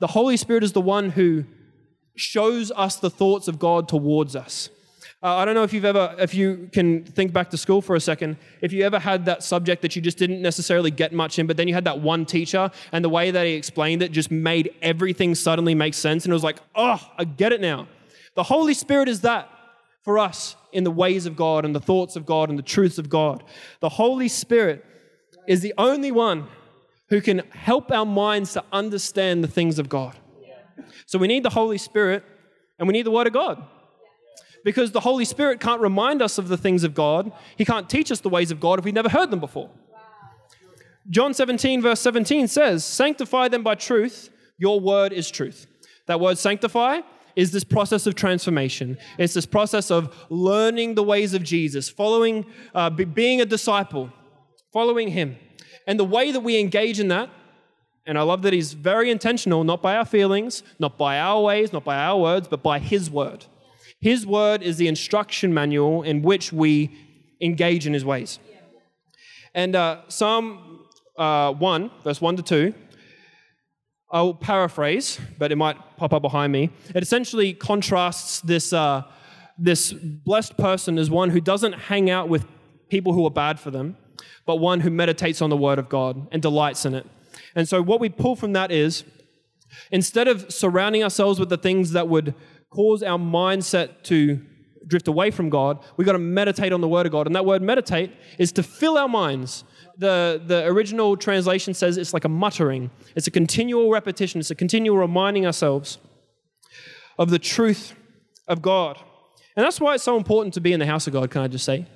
The 0.00 0.08
Holy 0.08 0.36
Spirit 0.36 0.64
is 0.64 0.72
the 0.72 0.80
one 0.80 1.10
who 1.10 1.44
shows 2.16 2.72
us 2.72 2.96
the 2.96 3.10
thoughts 3.10 3.48
of 3.48 3.58
God 3.58 3.88
towards 3.88 4.34
us. 4.34 4.68
Uh, 5.22 5.36
I 5.36 5.44
don't 5.44 5.54
know 5.54 5.64
if 5.64 5.74
you've 5.74 5.84
ever, 5.84 6.14
if 6.18 6.34
you 6.34 6.70
can 6.72 7.04
think 7.04 7.34
back 7.34 7.50
to 7.50 7.58
school 7.58 7.82
for 7.82 7.94
a 7.94 8.00
second, 8.00 8.38
if 8.62 8.72
you 8.72 8.84
ever 8.84 8.98
had 8.98 9.26
that 9.26 9.42
subject 9.42 9.82
that 9.82 9.94
you 9.94 10.00
just 10.00 10.16
didn't 10.16 10.40
necessarily 10.40 10.90
get 10.90 11.12
much 11.12 11.38
in, 11.38 11.46
but 11.46 11.58
then 11.58 11.68
you 11.68 11.74
had 11.74 11.84
that 11.84 12.00
one 12.00 12.24
teacher 12.24 12.70
and 12.90 13.04
the 13.04 13.10
way 13.10 13.30
that 13.30 13.44
he 13.44 13.52
explained 13.52 14.02
it 14.02 14.12
just 14.12 14.30
made 14.30 14.74
everything 14.80 15.34
suddenly 15.34 15.74
make 15.74 15.92
sense. 15.92 16.24
And 16.24 16.32
it 16.32 16.34
was 16.34 16.42
like, 16.42 16.58
oh, 16.74 16.98
I 17.18 17.24
get 17.24 17.52
it 17.52 17.60
now. 17.60 17.86
The 18.34 18.44
Holy 18.44 18.72
Spirit 18.72 19.10
is 19.10 19.20
that 19.20 19.50
for 20.02 20.18
us 20.18 20.56
in 20.72 20.84
the 20.84 20.90
ways 20.90 21.26
of 21.26 21.36
God 21.36 21.66
and 21.66 21.74
the 21.74 21.80
thoughts 21.80 22.16
of 22.16 22.24
God 22.24 22.48
and 22.48 22.58
the 22.58 22.62
truths 22.62 22.96
of 22.96 23.10
God. 23.10 23.44
The 23.80 23.90
Holy 23.90 24.28
Spirit 24.28 24.82
is 25.46 25.60
the 25.60 25.74
only 25.76 26.12
one 26.12 26.46
who 27.10 27.20
can 27.20 27.42
help 27.50 27.92
our 27.92 28.06
minds 28.06 28.54
to 28.54 28.64
understand 28.72 29.44
the 29.44 29.48
things 29.48 29.78
of 29.78 29.90
God. 29.90 30.16
So 31.04 31.18
we 31.18 31.26
need 31.26 31.42
the 31.42 31.50
Holy 31.50 31.76
Spirit 31.76 32.24
and 32.78 32.88
we 32.88 32.92
need 32.92 33.04
the 33.04 33.10
Word 33.10 33.26
of 33.26 33.34
God. 33.34 33.62
Because 34.64 34.92
the 34.92 35.00
Holy 35.00 35.24
Spirit 35.24 35.60
can't 35.60 35.80
remind 35.80 36.20
us 36.20 36.38
of 36.38 36.48
the 36.48 36.56
things 36.56 36.84
of 36.84 36.94
God, 36.94 37.32
He 37.56 37.64
can't 37.64 37.88
teach 37.88 38.12
us 38.12 38.20
the 38.20 38.28
ways 38.28 38.50
of 38.50 38.60
God 38.60 38.78
if 38.78 38.84
we've 38.84 38.94
never 38.94 39.08
heard 39.08 39.30
them 39.30 39.40
before. 39.40 39.70
John 41.08 41.34
17, 41.34 41.82
verse 41.82 42.00
17 42.00 42.46
says, 42.46 42.84
Sanctify 42.84 43.48
them 43.48 43.62
by 43.62 43.74
truth, 43.74 44.30
your 44.58 44.78
word 44.78 45.12
is 45.12 45.30
truth. 45.30 45.66
That 46.06 46.20
word 46.20 46.38
sanctify 46.38 47.00
is 47.36 47.52
this 47.52 47.64
process 47.64 48.06
of 48.06 48.14
transformation. 48.14 48.98
It's 49.18 49.34
this 49.34 49.46
process 49.46 49.90
of 49.90 50.14
learning 50.28 50.94
the 50.94 51.02
ways 51.02 51.34
of 51.34 51.42
Jesus, 51.42 51.88
following, 51.88 52.44
uh, 52.74 52.90
being 52.90 53.40
a 53.40 53.46
disciple, 53.46 54.12
following 54.72 55.08
Him. 55.08 55.36
And 55.86 55.98
the 55.98 56.04
way 56.04 56.32
that 56.32 56.40
we 56.40 56.58
engage 56.60 57.00
in 57.00 57.08
that, 57.08 57.30
and 58.06 58.18
I 58.18 58.22
love 58.22 58.42
that 58.42 58.52
He's 58.52 58.72
very 58.74 59.10
intentional, 59.10 59.64
not 59.64 59.82
by 59.82 59.96
our 59.96 60.04
feelings, 60.04 60.62
not 60.78 60.98
by 60.98 61.18
our 61.18 61.40
ways, 61.42 61.72
not 61.72 61.84
by 61.84 61.96
our 61.96 62.20
words, 62.20 62.48
but 62.48 62.62
by 62.62 62.78
His 62.78 63.10
word. 63.10 63.46
His 64.00 64.26
word 64.26 64.62
is 64.62 64.78
the 64.78 64.88
instruction 64.88 65.52
manual 65.52 66.02
in 66.02 66.22
which 66.22 66.52
we 66.52 66.90
engage 67.40 67.86
in 67.86 67.92
His 67.92 68.04
ways. 68.04 68.38
And 69.54 69.76
uh, 69.76 70.02
Psalm 70.08 70.86
uh, 71.18 71.52
1, 71.52 71.90
verse 72.04 72.20
1 72.20 72.36
to 72.36 72.42
2, 72.42 72.74
I'll 74.10 74.34
paraphrase, 74.34 75.20
but 75.38 75.52
it 75.52 75.56
might 75.56 75.76
pop 75.96 76.12
up 76.12 76.22
behind 76.22 76.52
me. 76.52 76.70
It 76.94 77.02
essentially 77.02 77.52
contrasts 77.52 78.40
this, 78.40 78.72
uh, 78.72 79.02
this 79.58 79.92
blessed 79.92 80.56
person 80.56 80.98
as 80.98 81.10
one 81.10 81.30
who 81.30 81.40
doesn't 81.40 81.74
hang 81.74 82.10
out 82.10 82.28
with 82.28 82.44
people 82.88 83.12
who 83.12 83.24
are 83.26 83.30
bad 83.30 83.60
for 83.60 83.70
them, 83.70 83.96
but 84.46 84.56
one 84.56 84.80
who 84.80 84.90
meditates 84.90 85.40
on 85.42 85.50
the 85.50 85.56
Word 85.56 85.78
of 85.78 85.88
God 85.88 86.26
and 86.32 86.42
delights 86.42 86.84
in 86.84 86.94
it. 86.94 87.06
And 87.54 87.68
so, 87.68 87.82
what 87.82 88.00
we 88.00 88.08
pull 88.08 88.34
from 88.34 88.52
that 88.54 88.72
is 88.72 89.04
instead 89.92 90.26
of 90.26 90.52
surrounding 90.52 91.04
ourselves 91.04 91.38
with 91.38 91.48
the 91.48 91.56
things 91.56 91.92
that 91.92 92.08
would 92.08 92.34
cause 92.70 93.02
our 93.02 93.18
mindset 93.18 94.02
to 94.04 94.40
drift 94.86 95.08
away 95.08 95.30
from 95.30 95.50
God, 95.50 95.78
we've 95.96 96.06
got 96.06 96.12
to 96.12 96.18
meditate 96.18 96.72
on 96.72 96.80
the 96.80 96.88
Word 96.88 97.06
of 97.06 97.12
God. 97.12 97.26
And 97.26 97.36
that 97.36 97.44
word 97.44 97.62
meditate 97.62 98.12
is 98.38 98.52
to 98.52 98.62
fill 98.62 98.98
our 98.98 99.08
minds 99.08 99.64
the, 100.00 100.42
the 100.44 100.64
original 100.64 101.14
translation 101.16 101.74
says 101.74 101.98
it's 101.98 102.14
like 102.14 102.24
a 102.24 102.28
muttering, 102.28 102.90
it's 103.14 103.26
a 103.26 103.30
continual 103.30 103.90
repetition, 103.90 104.40
it's 104.40 104.50
a 104.50 104.54
continual 104.54 104.96
reminding 104.96 105.44
ourselves 105.44 105.98
of 107.18 107.28
the 107.28 107.38
truth 107.38 107.94
of 108.48 108.62
God. 108.62 108.98
And 109.56 109.64
that's 109.64 109.78
why 109.78 109.94
it's 109.94 110.04
so 110.04 110.16
important 110.16 110.54
to 110.54 110.60
be 110.60 110.72
in 110.72 110.80
the 110.80 110.86
house 110.86 111.06
of 111.06 111.12
God, 111.12 111.30
can 111.30 111.42
I 111.42 111.48
just 111.48 111.66
say? 111.66 111.86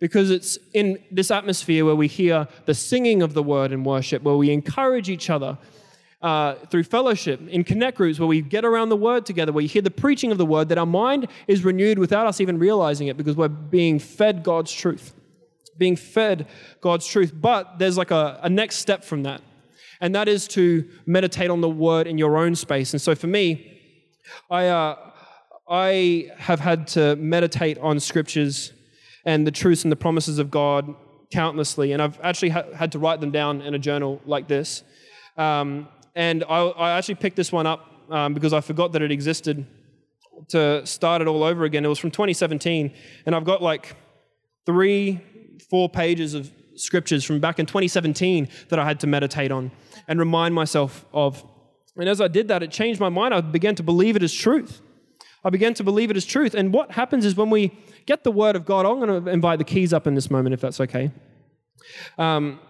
Because 0.00 0.30
it's 0.30 0.58
in 0.72 0.98
this 1.10 1.30
atmosphere 1.30 1.84
where 1.84 1.94
we 1.94 2.08
hear 2.08 2.48
the 2.64 2.74
singing 2.74 3.22
of 3.22 3.34
the 3.34 3.42
word 3.42 3.70
in 3.70 3.84
worship, 3.84 4.22
where 4.22 4.36
we 4.36 4.50
encourage 4.50 5.10
each 5.10 5.28
other 5.28 5.58
uh, 6.22 6.54
through 6.70 6.84
fellowship, 6.84 7.40
in 7.48 7.64
connect 7.64 7.96
groups, 7.96 8.18
where 8.18 8.28
we 8.28 8.40
get 8.40 8.64
around 8.64 8.88
the 8.88 8.96
word 8.96 9.26
together, 9.26 9.52
where 9.52 9.62
you 9.62 9.68
hear 9.68 9.82
the 9.82 9.90
preaching 9.90 10.30
of 10.30 10.38
the 10.38 10.46
word, 10.46 10.68
that 10.68 10.78
our 10.78 10.86
mind 10.86 11.28
is 11.48 11.64
renewed 11.64 11.98
without 11.98 12.26
us 12.26 12.40
even 12.40 12.58
realizing 12.58 13.08
it 13.08 13.16
because 13.16 13.36
we're 13.36 13.48
being 13.48 13.98
fed 13.98 14.42
God's 14.42 14.72
truth 14.72 15.14
being 15.78 15.96
fed 15.96 16.46
God's 16.80 17.06
truth. 17.06 17.32
But 17.34 17.78
there's 17.78 17.96
like 17.96 18.10
a, 18.10 18.38
a 18.42 18.50
next 18.50 18.76
step 18.76 19.04
from 19.04 19.24
that, 19.24 19.40
and 20.00 20.14
that 20.14 20.28
is 20.28 20.46
to 20.48 20.88
meditate 21.06 21.50
on 21.50 21.60
the 21.60 21.68
word 21.68 22.06
in 22.06 22.18
your 22.18 22.36
own 22.36 22.54
space. 22.54 22.92
And 22.92 23.00
so 23.00 23.14
for 23.14 23.26
me, 23.26 23.80
I, 24.50 24.68
uh, 24.68 24.96
I 25.68 26.30
have 26.38 26.60
had 26.60 26.86
to 26.88 27.16
meditate 27.16 27.78
on 27.78 27.98
scriptures 28.00 28.72
and 29.24 29.46
the 29.46 29.50
truths 29.50 29.84
and 29.84 29.92
the 29.92 29.96
promises 29.96 30.38
of 30.38 30.50
God 30.50 30.94
countlessly, 31.32 31.92
and 31.92 32.02
I've 32.02 32.20
actually 32.22 32.50
ha- 32.50 32.72
had 32.74 32.92
to 32.92 32.98
write 32.98 33.20
them 33.20 33.30
down 33.30 33.62
in 33.62 33.74
a 33.74 33.78
journal 33.78 34.20
like 34.26 34.48
this. 34.48 34.82
Um, 35.36 35.88
and 36.14 36.44
I, 36.44 36.58
I, 36.64 36.90
actually 36.98 37.16
picked 37.16 37.36
this 37.36 37.50
one 37.50 37.66
up 37.66 37.90
um, 38.10 38.34
because 38.34 38.52
I 38.52 38.60
forgot 38.60 38.92
that 38.92 39.02
it 39.02 39.10
existed 39.10 39.66
to 40.48 40.84
start 40.86 41.22
it 41.22 41.28
all 41.28 41.42
over 41.42 41.64
again. 41.64 41.84
It 41.84 41.88
was 41.88 41.98
from 41.98 42.10
2017, 42.10 42.92
and 43.26 43.34
I've 43.34 43.44
got 43.44 43.62
like 43.62 43.96
three 44.66 45.20
four 45.70 45.88
pages 45.88 46.34
of 46.34 46.50
scriptures 46.74 47.24
from 47.24 47.40
back 47.40 47.58
in 47.58 47.66
2017 47.66 48.48
that 48.68 48.78
I 48.78 48.84
had 48.84 49.00
to 49.00 49.06
meditate 49.06 49.50
on 49.50 49.70
and 50.08 50.18
remind 50.18 50.54
myself 50.54 51.04
of. 51.12 51.44
And 51.96 52.08
as 52.08 52.20
I 52.20 52.28
did 52.28 52.48
that, 52.48 52.62
it 52.62 52.70
changed 52.70 53.00
my 53.00 53.08
mind. 53.08 53.32
I 53.34 53.40
began 53.40 53.74
to 53.76 53.82
believe 53.82 54.16
it 54.16 54.22
as 54.22 54.32
truth. 54.32 54.80
I 55.44 55.50
began 55.50 55.74
to 55.74 55.84
believe 55.84 56.10
it 56.10 56.16
as 56.16 56.24
truth. 56.24 56.54
And 56.54 56.72
what 56.72 56.92
happens 56.92 57.24
is 57.24 57.36
when 57.36 57.50
we 57.50 57.72
get 58.06 58.24
the 58.24 58.30
word 58.30 58.56
of 58.56 58.64
God, 58.64 58.86
I'm 58.86 59.00
going 59.00 59.24
to 59.24 59.30
invite 59.30 59.58
the 59.58 59.64
keys 59.64 59.92
up 59.92 60.06
in 60.06 60.14
this 60.14 60.30
moment, 60.30 60.54
if 60.54 60.60
that's 60.60 60.80
okay. 60.80 61.10
Um, 62.18 62.60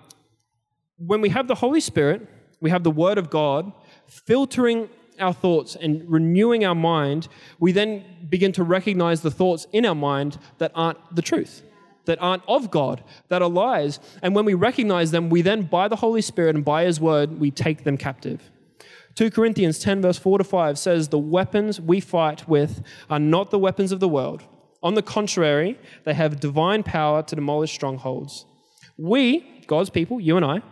when 0.96 1.20
we 1.20 1.28
have 1.28 1.48
the 1.48 1.54
Holy 1.54 1.80
Spirit, 1.80 2.26
we 2.62 2.70
have 2.70 2.84
the 2.84 2.90
word 2.90 3.18
of 3.18 3.28
God 3.28 3.72
filtering 4.06 4.88
our 5.20 5.34
thoughts 5.34 5.76
and 5.76 6.08
renewing 6.10 6.64
our 6.64 6.74
mind, 6.74 7.28
we 7.58 7.72
then 7.72 8.04
begin 8.28 8.52
to 8.52 8.62
recognize 8.62 9.20
the 9.20 9.30
thoughts 9.30 9.66
in 9.72 9.84
our 9.84 9.94
mind 9.94 10.38
that 10.58 10.72
aren't 10.74 11.14
the 11.14 11.22
truth 11.22 11.62
that 12.04 12.20
aren't 12.20 12.42
of 12.48 12.70
God, 12.70 13.02
that 13.28 13.42
are 13.42 13.48
lies. 13.48 14.00
And 14.22 14.34
when 14.34 14.44
we 14.44 14.54
recognize 14.54 15.10
them, 15.10 15.30
we 15.30 15.42
then, 15.42 15.62
by 15.62 15.88
the 15.88 15.96
Holy 15.96 16.22
Spirit 16.22 16.56
and 16.56 16.64
by 16.64 16.84
His 16.84 17.00
word, 17.00 17.38
we 17.38 17.50
take 17.50 17.84
them 17.84 17.96
captive. 17.96 18.50
2 19.14 19.30
Corinthians 19.30 19.78
10, 19.78 20.02
verse 20.02 20.18
4 20.18 20.38
to 20.38 20.44
5 20.44 20.78
says, 20.78 21.08
The 21.08 21.18
weapons 21.18 21.80
we 21.80 22.00
fight 22.00 22.48
with 22.48 22.82
are 23.10 23.18
not 23.18 23.50
the 23.50 23.58
weapons 23.58 23.92
of 23.92 24.00
the 24.00 24.08
world. 24.08 24.42
On 24.82 24.94
the 24.94 25.02
contrary, 25.02 25.78
they 26.04 26.14
have 26.14 26.40
divine 26.40 26.82
power 26.82 27.22
to 27.22 27.36
demolish 27.36 27.72
strongholds. 27.72 28.46
We, 28.96 29.64
God's 29.66 29.90
people, 29.90 30.20
you 30.20 30.36
and 30.36 30.44
I, 30.44 30.62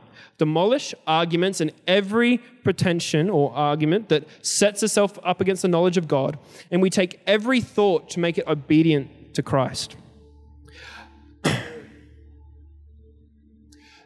demolish 0.40 0.94
arguments 1.06 1.60
and 1.60 1.70
every 1.86 2.38
pretension 2.64 3.28
or 3.28 3.52
argument 3.52 4.08
that 4.08 4.24
sets 4.40 4.82
itself 4.82 5.18
up 5.22 5.42
against 5.42 5.60
the 5.60 5.68
knowledge 5.68 5.98
of 5.98 6.08
God, 6.08 6.38
and 6.70 6.80
we 6.80 6.88
take 6.88 7.20
every 7.26 7.60
thought 7.60 8.08
to 8.08 8.20
make 8.20 8.38
it 8.38 8.46
obedient 8.46 9.34
to 9.34 9.42
Christ. 9.42 9.96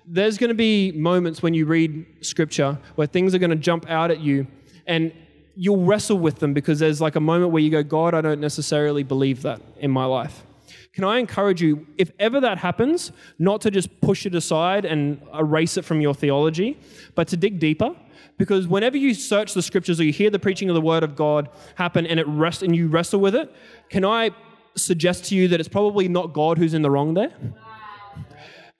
there's 0.04 0.36
going 0.36 0.48
to 0.48 0.56
be 0.56 0.90
moments 0.90 1.40
when 1.40 1.54
you 1.54 1.66
read 1.66 2.04
scripture 2.20 2.78
where 2.96 3.06
things 3.06 3.32
are 3.32 3.38
going 3.38 3.50
to 3.50 3.56
jump 3.56 3.88
out 3.88 4.10
at 4.10 4.18
you 4.18 4.48
and 4.88 5.12
you'll 5.54 5.84
wrestle 5.84 6.18
with 6.18 6.40
them 6.40 6.52
because 6.52 6.80
there's 6.80 7.00
like 7.00 7.14
a 7.14 7.20
moment 7.20 7.52
where 7.52 7.62
you 7.62 7.70
go, 7.70 7.84
God, 7.84 8.12
I 8.12 8.20
don't 8.20 8.40
necessarily 8.40 9.04
believe 9.04 9.42
that 9.42 9.62
in 9.78 9.92
my 9.92 10.04
life. 10.04 10.42
Can 10.94 11.02
I 11.02 11.18
encourage 11.18 11.60
you, 11.60 11.86
if 11.98 12.12
ever 12.20 12.40
that 12.40 12.58
happens, 12.58 13.10
not 13.38 13.60
to 13.62 13.70
just 13.70 14.00
push 14.00 14.26
it 14.26 14.34
aside 14.34 14.84
and 14.84 15.20
erase 15.34 15.76
it 15.76 15.84
from 15.84 16.00
your 16.00 16.14
theology, 16.14 16.78
but 17.16 17.26
to 17.28 17.36
dig 17.36 17.58
deeper? 17.58 17.96
Because 18.38 18.68
whenever 18.68 18.96
you 18.96 19.12
search 19.12 19.54
the 19.54 19.62
scriptures 19.62 20.00
or 20.00 20.04
you 20.04 20.12
hear 20.12 20.30
the 20.30 20.38
preaching 20.38 20.68
of 20.68 20.74
the 20.74 20.80
word 20.80 21.02
of 21.02 21.16
God 21.16 21.48
happen 21.74 22.06
and 22.06 22.20
it 22.20 22.26
rest 22.28 22.62
and 22.62 22.74
you 22.76 22.86
wrestle 22.86 23.20
with 23.20 23.34
it, 23.34 23.52
can 23.90 24.04
I 24.04 24.30
suggest 24.76 25.24
to 25.26 25.34
you 25.34 25.48
that 25.48 25.58
it's 25.58 25.68
probably 25.68 26.08
not 26.08 26.32
God 26.32 26.58
who's 26.58 26.74
in 26.74 26.82
the 26.82 26.90
wrong 26.90 27.14
there? 27.14 27.32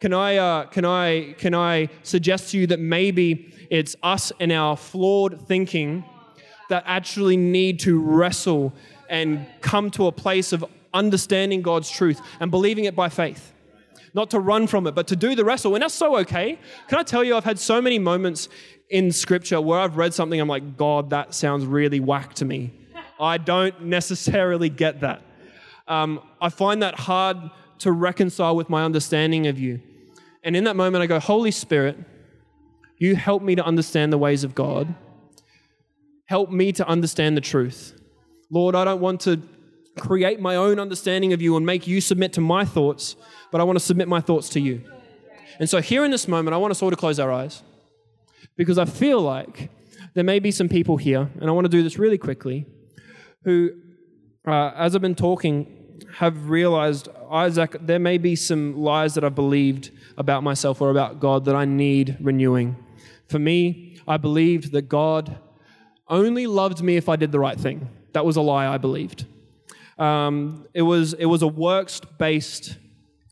Can 0.00 0.12
I, 0.12 0.36
uh, 0.36 0.66
can, 0.66 0.84
I, 0.84 1.34
can 1.38 1.54
I 1.54 1.88
suggest 2.02 2.50
to 2.50 2.58
you 2.58 2.66
that 2.68 2.78
maybe 2.78 3.54
it's 3.70 3.96
us 4.02 4.30
and 4.38 4.52
our 4.52 4.76
flawed 4.76 5.48
thinking 5.48 6.04
that 6.68 6.84
actually 6.86 7.36
need 7.36 7.80
to 7.80 8.00
wrestle 8.00 8.72
and 9.08 9.46
come 9.60 9.90
to 9.92 10.06
a 10.06 10.12
place 10.12 10.52
of 10.52 10.64
understanding 10.94 11.60
God's 11.60 11.90
truth 11.90 12.20
and 12.40 12.50
believing 12.50 12.84
it 12.84 12.96
by 12.96 13.08
faith? 13.10 13.52
Not 14.14 14.30
to 14.30 14.38
run 14.38 14.68
from 14.68 14.86
it, 14.86 14.94
but 14.94 15.08
to 15.08 15.16
do 15.16 15.34
the 15.34 15.44
wrestle. 15.44 15.74
And 15.74 15.82
that's 15.82 15.94
so 15.94 16.16
okay. 16.18 16.58
Can 16.88 16.98
I 16.98 17.02
tell 17.02 17.24
you, 17.24 17.36
I've 17.36 17.44
had 17.44 17.58
so 17.58 17.82
many 17.82 17.98
moments 17.98 18.48
in 18.88 19.10
scripture 19.10 19.60
where 19.60 19.80
I've 19.80 19.96
read 19.96 20.14
something, 20.14 20.40
I'm 20.40 20.48
like, 20.48 20.76
God, 20.76 21.10
that 21.10 21.34
sounds 21.34 21.66
really 21.66 22.00
whack 22.00 22.34
to 22.34 22.44
me. 22.44 22.72
I 23.18 23.38
don't 23.38 23.82
necessarily 23.82 24.68
get 24.68 25.00
that. 25.00 25.22
Um, 25.88 26.20
I 26.40 26.48
find 26.48 26.82
that 26.82 26.98
hard 26.98 27.38
to 27.80 27.92
reconcile 27.92 28.56
with 28.56 28.70
my 28.70 28.84
understanding 28.84 29.46
of 29.46 29.58
you. 29.58 29.80
And 30.42 30.54
in 30.56 30.64
that 30.64 30.76
moment, 30.76 31.02
I 31.02 31.06
go, 31.06 31.18
Holy 31.18 31.50
Spirit, 31.50 31.98
you 32.98 33.16
help 33.16 33.42
me 33.42 33.54
to 33.56 33.64
understand 33.64 34.12
the 34.12 34.18
ways 34.18 34.44
of 34.44 34.54
God. 34.54 34.94
Help 36.26 36.50
me 36.50 36.72
to 36.72 36.86
understand 36.86 37.36
the 37.36 37.40
truth. 37.40 37.98
Lord, 38.50 38.74
I 38.74 38.84
don't 38.84 39.00
want 39.00 39.20
to 39.22 39.42
create 39.98 40.40
my 40.40 40.56
own 40.56 40.78
understanding 40.78 41.32
of 41.32 41.40
you 41.40 41.56
and 41.56 41.64
make 41.64 41.86
you 41.86 42.00
submit 42.00 42.32
to 42.34 42.40
my 42.40 42.64
thoughts, 42.64 43.16
but 43.50 43.60
I 43.60 43.64
want 43.64 43.78
to 43.78 43.84
submit 43.84 44.08
my 44.08 44.20
thoughts 44.20 44.48
to 44.50 44.60
you. 44.60 44.82
And 45.58 45.70
so, 45.70 45.80
here 45.80 46.04
in 46.04 46.10
this 46.10 46.26
moment, 46.26 46.54
I 46.54 46.56
want 46.56 46.72
us 46.72 46.82
all 46.82 46.90
to 46.90 46.96
close 46.96 47.20
our 47.20 47.32
eyes 47.32 47.62
because 48.56 48.78
I 48.78 48.84
feel 48.84 49.20
like 49.20 49.70
there 50.14 50.24
may 50.24 50.38
be 50.38 50.50
some 50.50 50.68
people 50.68 50.96
here, 50.96 51.30
and 51.40 51.48
I 51.48 51.52
want 51.52 51.64
to 51.64 51.68
do 51.68 51.82
this 51.82 51.98
really 51.98 52.18
quickly, 52.18 52.66
who, 53.44 53.72
uh, 54.46 54.72
as 54.76 54.94
I've 54.94 55.02
been 55.02 55.14
talking, 55.14 55.66
have 56.14 56.48
realized, 56.48 57.08
Isaac, 57.30 57.76
there 57.80 57.98
may 57.98 58.18
be 58.18 58.36
some 58.36 58.76
lies 58.76 59.14
that 59.14 59.24
I've 59.24 59.34
believed 59.34 59.90
about 60.16 60.42
myself 60.42 60.80
or 60.80 60.90
about 60.90 61.20
God 61.20 61.44
that 61.46 61.56
I 61.56 61.64
need 61.64 62.16
renewing. 62.20 62.76
For 63.28 63.38
me, 63.38 63.98
I 64.06 64.16
believed 64.16 64.72
that 64.72 64.82
God 64.82 65.38
only 66.08 66.46
loved 66.46 66.82
me 66.82 66.96
if 66.96 67.08
I 67.08 67.16
did 67.16 67.32
the 67.32 67.40
right 67.40 67.58
thing. 67.58 67.88
That 68.12 68.24
was 68.24 68.36
a 68.36 68.40
lie 68.40 68.66
I 68.66 68.78
believed. 68.78 69.26
Um, 69.98 70.66
it, 70.74 70.82
was, 70.82 71.14
it 71.14 71.26
was 71.26 71.42
a 71.42 71.48
works 71.48 72.00
based 72.18 72.76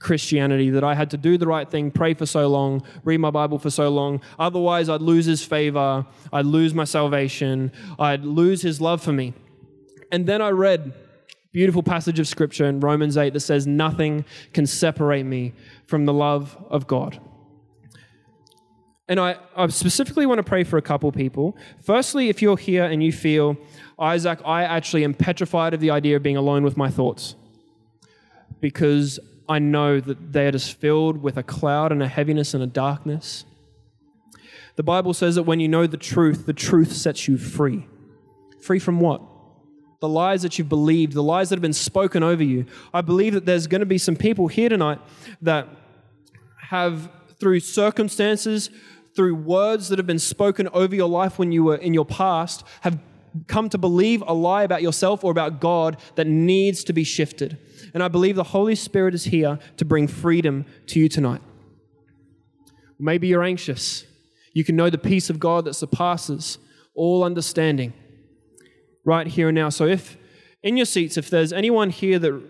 Christianity, 0.03 0.71
that 0.71 0.85
I 0.85 0.95
had 0.95 1.11
to 1.11 1.17
do 1.17 1.39
the 1.39 1.47
right 1.47 1.69
thing, 1.69 1.91
pray 1.91 2.15
for 2.15 2.27
so 2.27 2.49
long, 2.49 2.83
read 3.05 3.19
my 3.19 3.31
Bible 3.31 3.59
for 3.59 3.71
so 3.71 3.89
long. 3.89 4.21
Otherwise, 4.39 4.89
I'd 4.89 5.01
lose 5.01 5.25
his 5.25 5.45
favor, 5.45 6.05
I'd 6.33 6.47
lose 6.47 6.75
my 6.75 6.85
salvation, 6.85 7.73
I'd 7.99 8.25
lose 8.25 8.63
his 8.63 8.81
love 8.81 9.01
for 9.01 9.13
me. 9.13 9.33
And 10.11 10.27
then 10.27 10.43
I 10.43 10.51
read 10.51 10.93
beautiful 11.53 11.83
passage 11.83 12.19
of 12.19 12.27
scripture 12.27 12.67
in 12.67 12.81
Romans 12.81 13.17
8 13.17 13.33
that 13.33 13.41
says, 13.41 13.67
Nothing 13.67 14.25
can 14.53 14.67
separate 14.67 15.25
me 15.25 15.55
from 15.87 16.05
the 16.05 16.13
love 16.13 16.57
of 16.69 16.87
God. 16.87 17.21
And 19.09 19.21
I, 19.21 19.37
I 19.57 19.67
specifically 19.69 20.27
want 20.27 20.39
to 20.39 20.45
pray 20.45 20.65
for 20.65 20.79
a 20.79 20.83
couple 20.83 21.11
people. 21.13 21.57
Firstly, 21.83 22.29
if 22.29 22.41
you're 22.41 22.57
here 22.57 22.85
and 22.85 23.03
you 23.03 23.13
feel, 23.13 23.57
Isaac, 23.99 24.41
I 24.45 24.65
actually 24.65 25.05
am 25.05 25.15
petrified 25.15 25.75
of 25.75 25.81
the 25.81 25.91
idea 25.91 26.17
of 26.17 26.23
being 26.23 26.37
alone 26.37 26.63
with 26.63 26.77
my 26.77 26.91
thoughts 26.91 27.35
because 28.61 29.19
I 29.49 29.59
know 29.59 30.01
that 30.01 30.33
they 30.33 30.47
are 30.47 30.53
just 30.53 30.79
filled 30.79 31.23
with 31.23 31.37
a 31.37 31.43
cloud 31.43 31.93
and 31.93 32.03
a 32.03 32.09
heaviness 32.09 32.55
and 32.55 32.63
a 32.63 32.67
darkness. 32.67 33.45
The 34.77 34.83
Bible 34.83 35.13
says 35.13 35.35
that 35.35 35.43
when 35.43 35.61
you 35.61 35.69
know 35.69 35.87
the 35.87 35.97
truth, 35.97 36.47
the 36.47 36.53
truth 36.53 36.93
sets 36.93 37.29
you 37.29 37.37
free. 37.37 37.87
Free 38.63 38.79
from 38.79 39.01
what? 39.01 39.21
The 40.01 40.09
lies 40.09 40.43
that 40.43 40.59
you've 40.59 40.69
believed, 40.69 41.13
the 41.13 41.23
lies 41.23 41.51
that 41.51 41.57
have 41.57 41.63
been 41.63 41.73
spoken 41.73 42.23
over 42.23 42.43
you. 42.43 42.67
I 42.95 43.03
believe 43.03 43.35
that 43.35 43.45
there's 43.45 43.67
going 43.67 43.81
to 43.81 43.87
be 43.87 43.99
some 43.99 44.17
people 44.17 44.49
here 44.49 44.69
tonight 44.69 44.99
that 45.43 45.69
have, 46.71 47.11
through 47.39 47.61
circumstances, 47.61 48.71
through 49.15 49.35
words 49.35 49.89
that 49.89 49.99
have 49.99 50.07
been 50.07 50.19
spoken 50.19 50.69
over 50.69 50.95
your 50.95 51.09
life 51.09 51.39
when 51.39 51.53
you 51.53 51.65
were 51.65 51.77
in 51.77 51.93
your 51.93 52.07
past, 52.07 52.65
have 52.81 52.99
come 53.47 53.69
to 53.71 53.79
believe 53.79 54.23
a 54.27 54.35
lie 54.35 54.63
about 54.63 54.83
yourself 54.83 55.25
or 55.25 55.31
about 55.31 55.61
God 55.61 55.97
that 56.17 56.27
needs 56.27 56.85
to 56.85 56.93
be 56.93 57.05
shifted. 57.05 57.59
And 57.95 58.03
I 58.03 58.09
believe 58.09 58.37
the 58.37 58.43
Holy 58.45 58.75
Spirit 58.75 59.15
is 59.15 59.25
here 59.25 59.59
to 59.77 59.85
bring 59.85 60.07
freedom 60.07 60.67
to 60.89 61.01
you 61.01 61.09
tonight. 61.09 61.43
Maybe 62.99 63.29
you're 63.29 63.43
anxious. 63.43 64.05
You 64.53 64.65
can 64.65 64.77
know 64.77 64.91
the 64.91 64.99
peace 64.99 65.31
of 65.31 65.41
God 65.41 65.65
that 65.65 65.75
surpasses 65.75 66.59
all 66.95 67.25
understanding 67.25 67.93
right 69.05 69.27
here 69.27 69.49
and 69.49 69.55
now. 69.55 69.71
So, 69.71 69.87
if 69.87 70.17
in 70.63 70.77
your 70.77 70.87
seats, 70.87 71.17
if 71.17 71.31
there's 71.31 71.53
anyone 71.53 71.91
here 71.91 72.19
that 72.19 72.43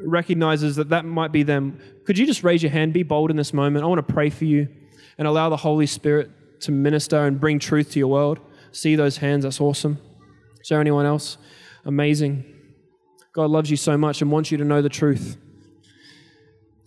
recognizes 0.00 0.76
that 0.76 0.90
that 0.90 1.04
might 1.04 1.32
be 1.32 1.42
them, 1.42 1.80
could 2.04 2.18
you 2.18 2.26
just 2.26 2.44
raise 2.44 2.62
your 2.62 2.72
hand? 2.72 2.92
Be 2.92 3.02
bold 3.02 3.30
in 3.30 3.36
this 3.36 3.54
moment. 3.54 3.84
I 3.84 3.88
want 3.88 4.06
to 4.06 4.12
pray 4.12 4.30
for 4.30 4.44
you 4.44 4.68
and 5.16 5.26
allow 5.26 5.48
the 5.48 5.56
Holy 5.56 5.86
Spirit 5.86 6.30
to 6.60 6.72
minister 6.72 7.24
and 7.24 7.40
bring 7.40 7.58
truth 7.58 7.92
to 7.92 7.98
your 7.98 8.08
world. 8.08 8.40
See 8.74 8.96
those 8.96 9.18
hands. 9.18 9.44
That's 9.44 9.60
awesome. 9.60 9.98
Is 10.60 10.68
there 10.68 10.80
anyone 10.80 11.06
else? 11.06 11.38
Amazing. 11.84 12.44
God 13.32 13.50
loves 13.50 13.70
you 13.70 13.76
so 13.76 13.96
much 13.96 14.20
and 14.20 14.30
wants 14.30 14.50
you 14.50 14.58
to 14.58 14.64
know 14.64 14.82
the 14.82 14.88
truth 14.88 15.36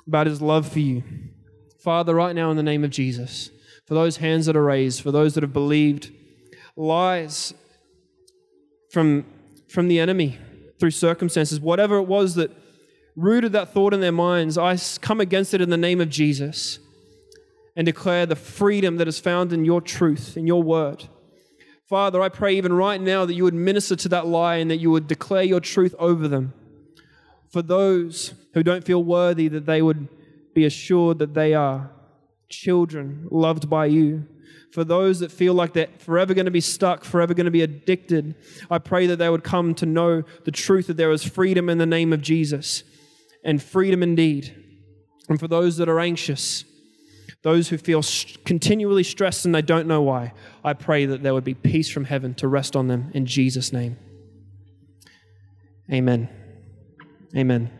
about 0.06 0.28
his 0.28 0.42
love 0.42 0.68
for 0.68 0.80
you. 0.80 1.04
Father, 1.84 2.14
right 2.14 2.36
now 2.36 2.52
in 2.52 2.58
the 2.58 2.64
name 2.64 2.84
of 2.84 2.90
Jesus, 2.90 3.52
for 3.86 3.94
those 3.94 4.18
hands 4.18 4.46
that 4.48 4.56
are 4.56 4.64
raised, 4.64 5.02
for 5.02 5.12
those 5.12 5.34
that 5.36 5.44
have 5.44 5.54
believed 5.54 6.12
lies 6.76 7.54
from, 8.92 9.26
from 9.70 9.88
the 9.88 10.00
enemy 10.00 10.38
through 10.80 10.92
circumstances, 10.92 11.60
whatever 11.60 11.98
it 11.98 12.04
was 12.04 12.36
that 12.36 12.52
rooted 13.16 13.54
that 13.54 13.74
thought 13.74 13.94
in 13.94 14.02
their 14.02 14.12
minds, 14.12 14.58
I 14.58 14.78
come 15.00 15.22
against 15.22 15.54
it 15.54 15.62
in 15.62 15.70
the 15.70 15.78
name 15.78 16.02
of 16.02 16.10
Jesus 16.10 16.80
and 17.76 17.86
declare 17.86 18.26
the 18.26 18.36
freedom 18.36 18.98
that 18.98 19.08
is 19.08 19.20
found 19.20 19.54
in 19.54 19.64
your 19.64 19.82
truth, 19.82 20.36
in 20.36 20.48
your 20.48 20.64
word. 20.64 21.08
Father, 21.88 22.22
I 22.22 22.28
pray 22.28 22.58
even 22.58 22.74
right 22.74 23.00
now 23.00 23.26
that 23.26 23.34
you 23.34 23.46
would 23.46 23.54
minister 23.54 23.96
to 23.96 24.10
that 24.10 24.28
lie 24.28 24.58
and 24.58 24.70
that 24.70 24.78
you 24.78 24.92
would 24.92 25.08
declare 25.08 25.44
your 25.44 25.62
truth 25.62 25.96
over 25.98 26.28
them. 26.28 26.54
For 27.50 27.62
those 27.62 28.34
who 28.54 28.62
don't 28.62 28.84
feel 28.84 29.02
worthy, 29.02 29.48
that 29.48 29.66
they 29.66 29.82
would 29.82 30.10
be 30.54 30.66
assured 30.66 31.20
that 31.20 31.34
they 31.34 31.54
are 31.54 31.90
children 32.50 33.28
loved 33.32 33.70
by 33.70 33.86
you. 33.86 34.28
For 34.74 34.84
those 34.84 35.20
that 35.20 35.32
feel 35.32 35.54
like 35.54 35.72
they're 35.72 35.88
forever 36.00 36.34
going 36.34 36.46
to 36.46 36.52
be 36.52 36.60
stuck, 36.60 37.06
forever 37.06 37.34
going 37.34 37.46
to 37.46 37.52
be 37.52 37.62
addicted, 37.62 38.36
I 38.70 38.80
pray 38.80 39.08
that 39.08 39.16
they 39.16 39.30
would 39.30 39.46
come 39.46 39.74
to 39.76 39.86
know 39.86 40.24
the 40.44 40.52
truth 40.52 40.88
that 40.88 40.98
there 40.98 41.12
is 41.12 41.24
freedom 41.24 41.70
in 41.70 41.78
the 41.78 41.86
name 41.86 42.12
of 42.12 42.22
Jesus 42.22 42.84
and 43.46 43.64
freedom 43.64 44.04
indeed. 44.04 44.54
And 45.30 45.40
for 45.40 45.48
those 45.48 45.78
that 45.78 45.88
are 45.88 46.02
anxious, 46.02 46.66
those 47.44 47.70
who 47.70 47.78
feel 47.78 48.04
continually 48.46 49.04
stressed 49.04 49.46
and 49.46 49.54
they 49.54 49.62
don't 49.62 49.88
know 49.88 50.02
why, 50.02 50.34
I 50.64 50.74
pray 50.74 51.06
that 51.06 51.24
there 51.24 51.34
would 51.34 51.44
be 51.44 51.54
peace 51.54 51.90
from 51.90 52.06
heaven 52.06 52.34
to 52.36 52.48
rest 52.48 52.76
on 52.76 52.88
them 52.88 53.12
in 53.14 53.26
Jesus' 53.26 53.72
name. 53.74 53.98
Amen. 55.92 56.30
Amen. 57.36 57.72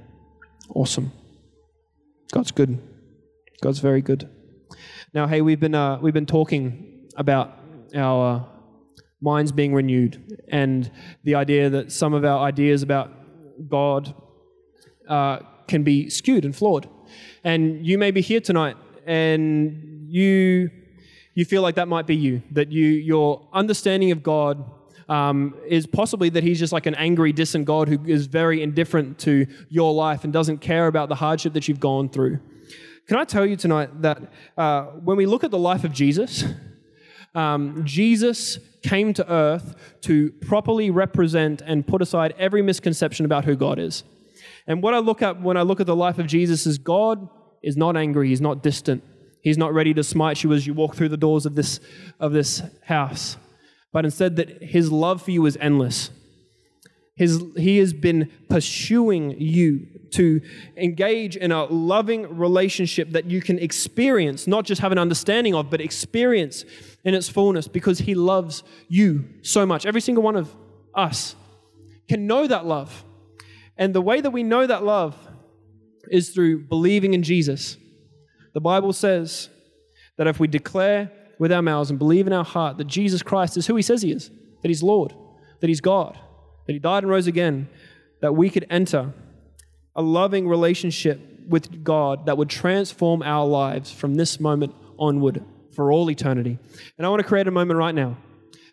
Awesome. 0.70 1.12
God's 2.32 2.52
good. 2.52 2.80
God's 3.62 3.80
very 3.80 4.02
good. 4.02 4.30
Now, 5.14 5.28
hey, 5.28 5.42
we've 5.42 5.60
been 5.60 5.76
uh, 5.76 6.00
we've 6.02 6.14
been 6.14 6.26
talking 6.26 7.10
about 7.16 7.58
our 7.96 8.36
uh, 8.36 8.44
minds 9.22 9.52
being 9.52 9.74
renewed 9.74 10.40
and 10.50 10.92
the 11.24 11.36
idea 11.36 11.70
that 11.70 11.92
some 11.92 12.14
of 12.14 12.24
our 12.24 12.40
ideas 12.40 12.84
about 12.84 13.12
God 13.70 14.14
uh, 15.10 15.40
can 15.68 15.84
be 15.84 16.10
skewed 16.10 16.46
and 16.46 16.56
flawed. 16.56 16.90
And 17.44 17.86
you 17.86 17.98
may 17.98 18.12
be 18.12 18.22
here 18.22 18.42
tonight 18.42 18.78
and 19.08 20.06
you 20.10 20.70
you 21.34 21.46
feel 21.46 21.62
like 21.62 21.76
that 21.76 21.88
might 21.88 22.06
be 22.06 22.16
you 22.16 22.44
that 22.52 22.72
you 22.72 22.86
your 22.86 23.48
understanding 23.54 24.12
of 24.12 24.22
god 24.22 24.64
um, 25.10 25.56
is 25.66 25.88
possibly 25.88 26.28
that 26.32 26.44
he's 26.44 26.60
just 26.60 26.74
like 26.74 26.86
an 26.86 26.96
angry 26.96 27.32
distant 27.32 27.66
god 27.66 27.88
who 27.88 28.04
is 28.06 28.28
very 28.28 28.62
indifferent 28.62 29.18
to 29.20 29.48
your 29.70 29.94
life 29.94 30.26
and 30.26 30.34
doesn't 30.34 30.60
care 30.60 30.88
about 30.88 31.08
the 31.08 31.16
hardship 31.16 31.54
that 31.54 31.70
you've 31.70 31.80
gone 31.80 32.10
through. 32.10 32.40
Can 33.08 33.18
i 33.18 33.24
tell 33.24 33.46
you 33.46 33.56
tonight 33.56 34.02
that 34.02 34.22
uh, 34.58 34.84
when 35.08 35.16
we 35.16 35.26
look 35.26 35.46
at 35.46 35.52
the 35.52 35.58
life 35.58 35.86
of 35.86 35.94
jesus 35.94 36.44
um, 37.36 37.86
jesus 37.86 38.60
came 38.84 39.14
to 39.14 39.32
earth 39.32 39.76
to 40.02 40.32
properly 40.42 40.90
represent 40.90 41.62
and 41.62 41.88
put 41.88 42.02
aside 42.02 42.34
every 42.38 42.62
misconception 42.62 43.26
about 43.26 43.46
who 43.46 43.56
god 43.56 43.80
is. 43.80 44.04
And 44.66 44.84
what 44.84 44.94
i 44.94 44.98
look 44.98 45.22
at 45.22 45.42
when 45.42 45.56
i 45.56 45.62
look 45.62 45.80
at 45.80 45.88
the 45.88 45.96
life 45.96 46.20
of 46.20 46.28
jesus 46.28 46.66
is 46.66 46.78
god 46.78 47.30
is 47.64 47.78
not 47.78 47.98
angry, 47.98 48.30
he's 48.30 48.42
not 48.42 48.64
distant. 48.64 49.04
He's 49.42 49.58
not 49.58 49.74
ready 49.74 49.94
to 49.94 50.04
smite 50.04 50.44
you 50.44 50.52
as 50.54 50.68
you 50.68 50.74
walk 50.74 50.96
through 50.96 51.10
the 51.10 51.18
doors 51.18 51.46
of 51.46 51.56
this, 51.56 51.80
of 52.20 52.34
this 52.34 52.62
house, 52.84 53.38
but 53.94 54.04
instead 54.04 54.36
that 54.36 54.62
his 54.62 54.92
love 54.92 55.22
for 55.22 55.32
you 55.32 55.46
is 55.46 55.58
endless. 55.62 56.10
His, 57.16 57.42
he 57.56 57.78
has 57.78 57.94
been 57.94 58.30
pursuing 58.50 59.40
you 59.40 59.88
to 60.12 60.42
engage 60.76 61.36
in 61.36 61.52
a 61.52 61.66
loving 61.66 62.38
relationship 62.38 63.12
that 63.12 63.26
you 63.26 63.42
can 63.42 63.58
experience, 63.60 64.48
not 64.48 64.66
just 64.66 64.82
have 64.82 64.92
an 64.92 64.98
understanding 64.98 65.56
of, 65.56 65.70
but 65.70 65.82
experience 65.82 66.64
in 67.04 67.14
its 67.14 67.30
fullness 67.30 67.68
because 67.68 68.00
he 68.00 68.16
loves 68.16 68.64
you 68.88 69.26
so 69.42 69.66
much. 69.66 69.86
Every 69.86 70.02
single 70.02 70.24
one 70.24 70.36
of 70.36 70.54
us 70.94 71.36
can 72.08 72.28
know 72.28 72.48
that 72.48 72.66
love. 72.66 73.04
And 73.78 73.94
the 73.96 74.02
way 74.02 74.22
that 74.22 74.32
we 74.32 74.44
know 74.44 74.68
that 74.68 74.84
love 74.84 75.16
is 76.12 76.30
through 76.30 76.66
believing 76.66 77.14
in 77.14 77.24
Jesus. 77.24 77.78
The 78.54 78.62
Bible 78.62 78.94
says 78.94 79.50
that 80.18 80.28
if 80.28 80.40
we 80.40 80.48
declare 80.48 81.12
with 81.40 81.52
our 81.52 81.62
mouths 81.62 81.90
and 81.90 82.00
believe 82.00 82.28
in 82.28 82.34
our 82.34 82.44
heart 82.44 82.78
that 82.78 82.88
Jesus 82.88 83.22
Christ 83.22 83.58
is 83.58 83.68
who 83.68 83.76
he 83.76 83.82
says 83.82 84.02
he 84.02 84.12
is, 84.12 84.32
that 84.62 84.70
he's 84.70 84.84
Lord, 84.84 85.14
that 85.60 85.68
he's 85.68 85.82
God, 85.82 86.18
that 86.66 86.74
he 86.74 86.80
died 86.80 87.04
and 87.04 87.12
rose 87.12 87.28
again, 87.28 87.70
that 88.22 88.36
we 88.36 88.50
could 88.50 88.66
enter 88.70 89.14
a 89.96 90.02
loving 90.02 90.48
relationship 90.48 91.20
with 91.48 91.84
God 91.84 92.26
that 92.26 92.38
would 92.38 92.50
transform 92.50 93.22
our 93.24 93.46
lives 93.46 93.92
from 93.92 94.16
this 94.16 94.40
moment 94.40 94.74
onward 94.98 95.44
for 95.74 95.92
all 95.92 96.10
eternity. 96.10 96.58
And 96.98 97.06
I 97.06 97.10
want 97.10 97.22
to 97.22 97.28
create 97.28 97.48
a 97.48 97.52
moment 97.52 97.78
right 97.78 97.96
now 97.96 98.18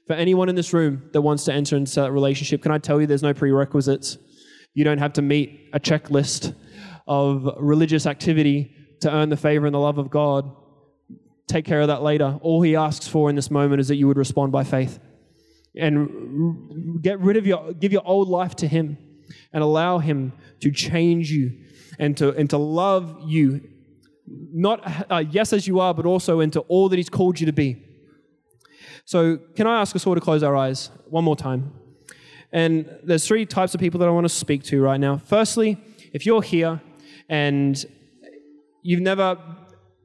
for 0.06 0.14
anyone 0.14 0.48
in 0.48 0.54
this 0.54 0.72
room 0.72 1.08
that 1.12 1.20
wants 1.20 1.44
to 1.44 1.52
enter 1.52 1.76
into 1.76 1.94
that 1.96 2.12
relationship. 2.12 2.62
Can 2.62 2.72
I 2.72 2.78
tell 2.78 3.00
you 3.00 3.06
there's 3.06 3.22
no 3.22 3.34
prerequisites? 3.34 4.18
You 4.74 4.84
don't 4.84 4.98
have 4.98 5.14
to 5.14 5.22
meet 5.22 5.70
a 5.72 5.80
checklist 5.80 6.54
of 7.06 7.48
religious 7.58 8.06
activity 8.06 8.74
to 9.00 9.12
earn 9.12 9.28
the 9.28 9.37
favor 9.37 9.66
and 9.66 9.74
the 9.74 9.78
love 9.78 9.98
of 9.98 10.10
God. 10.10 10.50
Take 11.46 11.64
care 11.64 11.80
of 11.80 11.88
that 11.88 12.02
later. 12.02 12.38
All 12.42 12.62
he 12.62 12.74
asks 12.74 13.06
for 13.06 13.30
in 13.30 13.37
this 13.37 13.50
moment 13.50 13.80
is 13.80 13.88
that 13.88 13.96
you 13.96 14.08
would 14.08 14.16
respond 14.16 14.50
by 14.50 14.64
faith 14.64 14.98
and 15.76 17.02
get 17.02 17.20
rid 17.20 17.37
of 17.37 17.46
your, 17.46 17.72
give 17.72 17.92
your 17.92 18.06
old 18.06 18.28
life 18.28 18.54
to 18.56 18.68
him 18.68 18.96
and 19.52 19.62
allow 19.62 19.98
him 19.98 20.32
to 20.60 20.70
change 20.70 21.30
you 21.30 21.52
and 21.98 22.16
to, 22.16 22.34
and 22.34 22.50
to 22.50 22.58
love 22.58 23.22
you, 23.24 23.60
not 24.26 25.10
uh, 25.10 25.22
yes 25.30 25.52
as 25.52 25.66
you 25.66 25.80
are, 25.80 25.94
but 25.94 26.06
also 26.06 26.40
into 26.40 26.60
all 26.60 26.88
that 26.88 26.96
he's 26.96 27.08
called 27.08 27.38
you 27.38 27.46
to 27.46 27.52
be. 27.52 27.82
So, 29.04 29.37
can 29.54 29.66
I 29.66 29.80
ask 29.80 29.94
us 29.94 30.06
all 30.06 30.14
to 30.14 30.20
close 30.20 30.42
our 30.42 30.56
eyes 30.56 30.90
one 31.08 31.24
more 31.24 31.37
time? 31.37 31.72
And 32.54 32.88
there's 33.02 33.26
three 33.26 33.44
types 33.44 33.74
of 33.74 33.80
people 33.80 33.98
that 33.98 34.08
I 34.08 34.12
want 34.12 34.26
to 34.26 34.32
speak 34.32 34.62
to 34.64 34.80
right 34.80 35.00
now. 35.00 35.18
Firstly, 35.18 35.76
if 36.12 36.24
you're 36.24 36.40
here 36.40 36.80
and 37.28 37.84
you've 38.80 39.00
never 39.00 39.36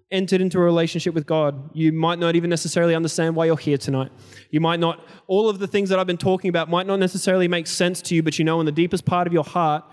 entered 0.10 0.42
into 0.42 0.58
a 0.58 0.64
relationship 0.64 1.14
with 1.14 1.28
God, 1.28 1.70
you 1.76 1.94
might 1.94 2.18
not 2.18 2.36
even 2.36 2.50
necessarily 2.50 2.96
understand 2.96 3.36
why 3.36 3.46
you're 3.46 3.56
here 3.56 3.78
tonight. 3.78 4.12
You 4.50 4.62
might 4.62 4.80
not, 4.80 5.06
all 5.28 5.48
of 5.48 5.60
the 5.60 5.68
things 5.68 5.90
that 5.90 6.00
I've 6.00 6.08
been 6.08 6.18
talking 6.18 6.50
about 6.50 6.72
might 6.72 6.88
not 6.88 6.98
necessarily 6.98 7.48
make 7.48 7.68
sense 7.68 8.02
to 8.02 8.16
you, 8.16 8.24
but 8.24 8.40
you 8.40 8.46
know 8.46 8.60
in 8.60 8.66
the 8.66 8.72
deepest 8.72 9.06
part 9.06 9.28
of 9.28 9.34
your 9.34 9.44
heart, 9.44 9.84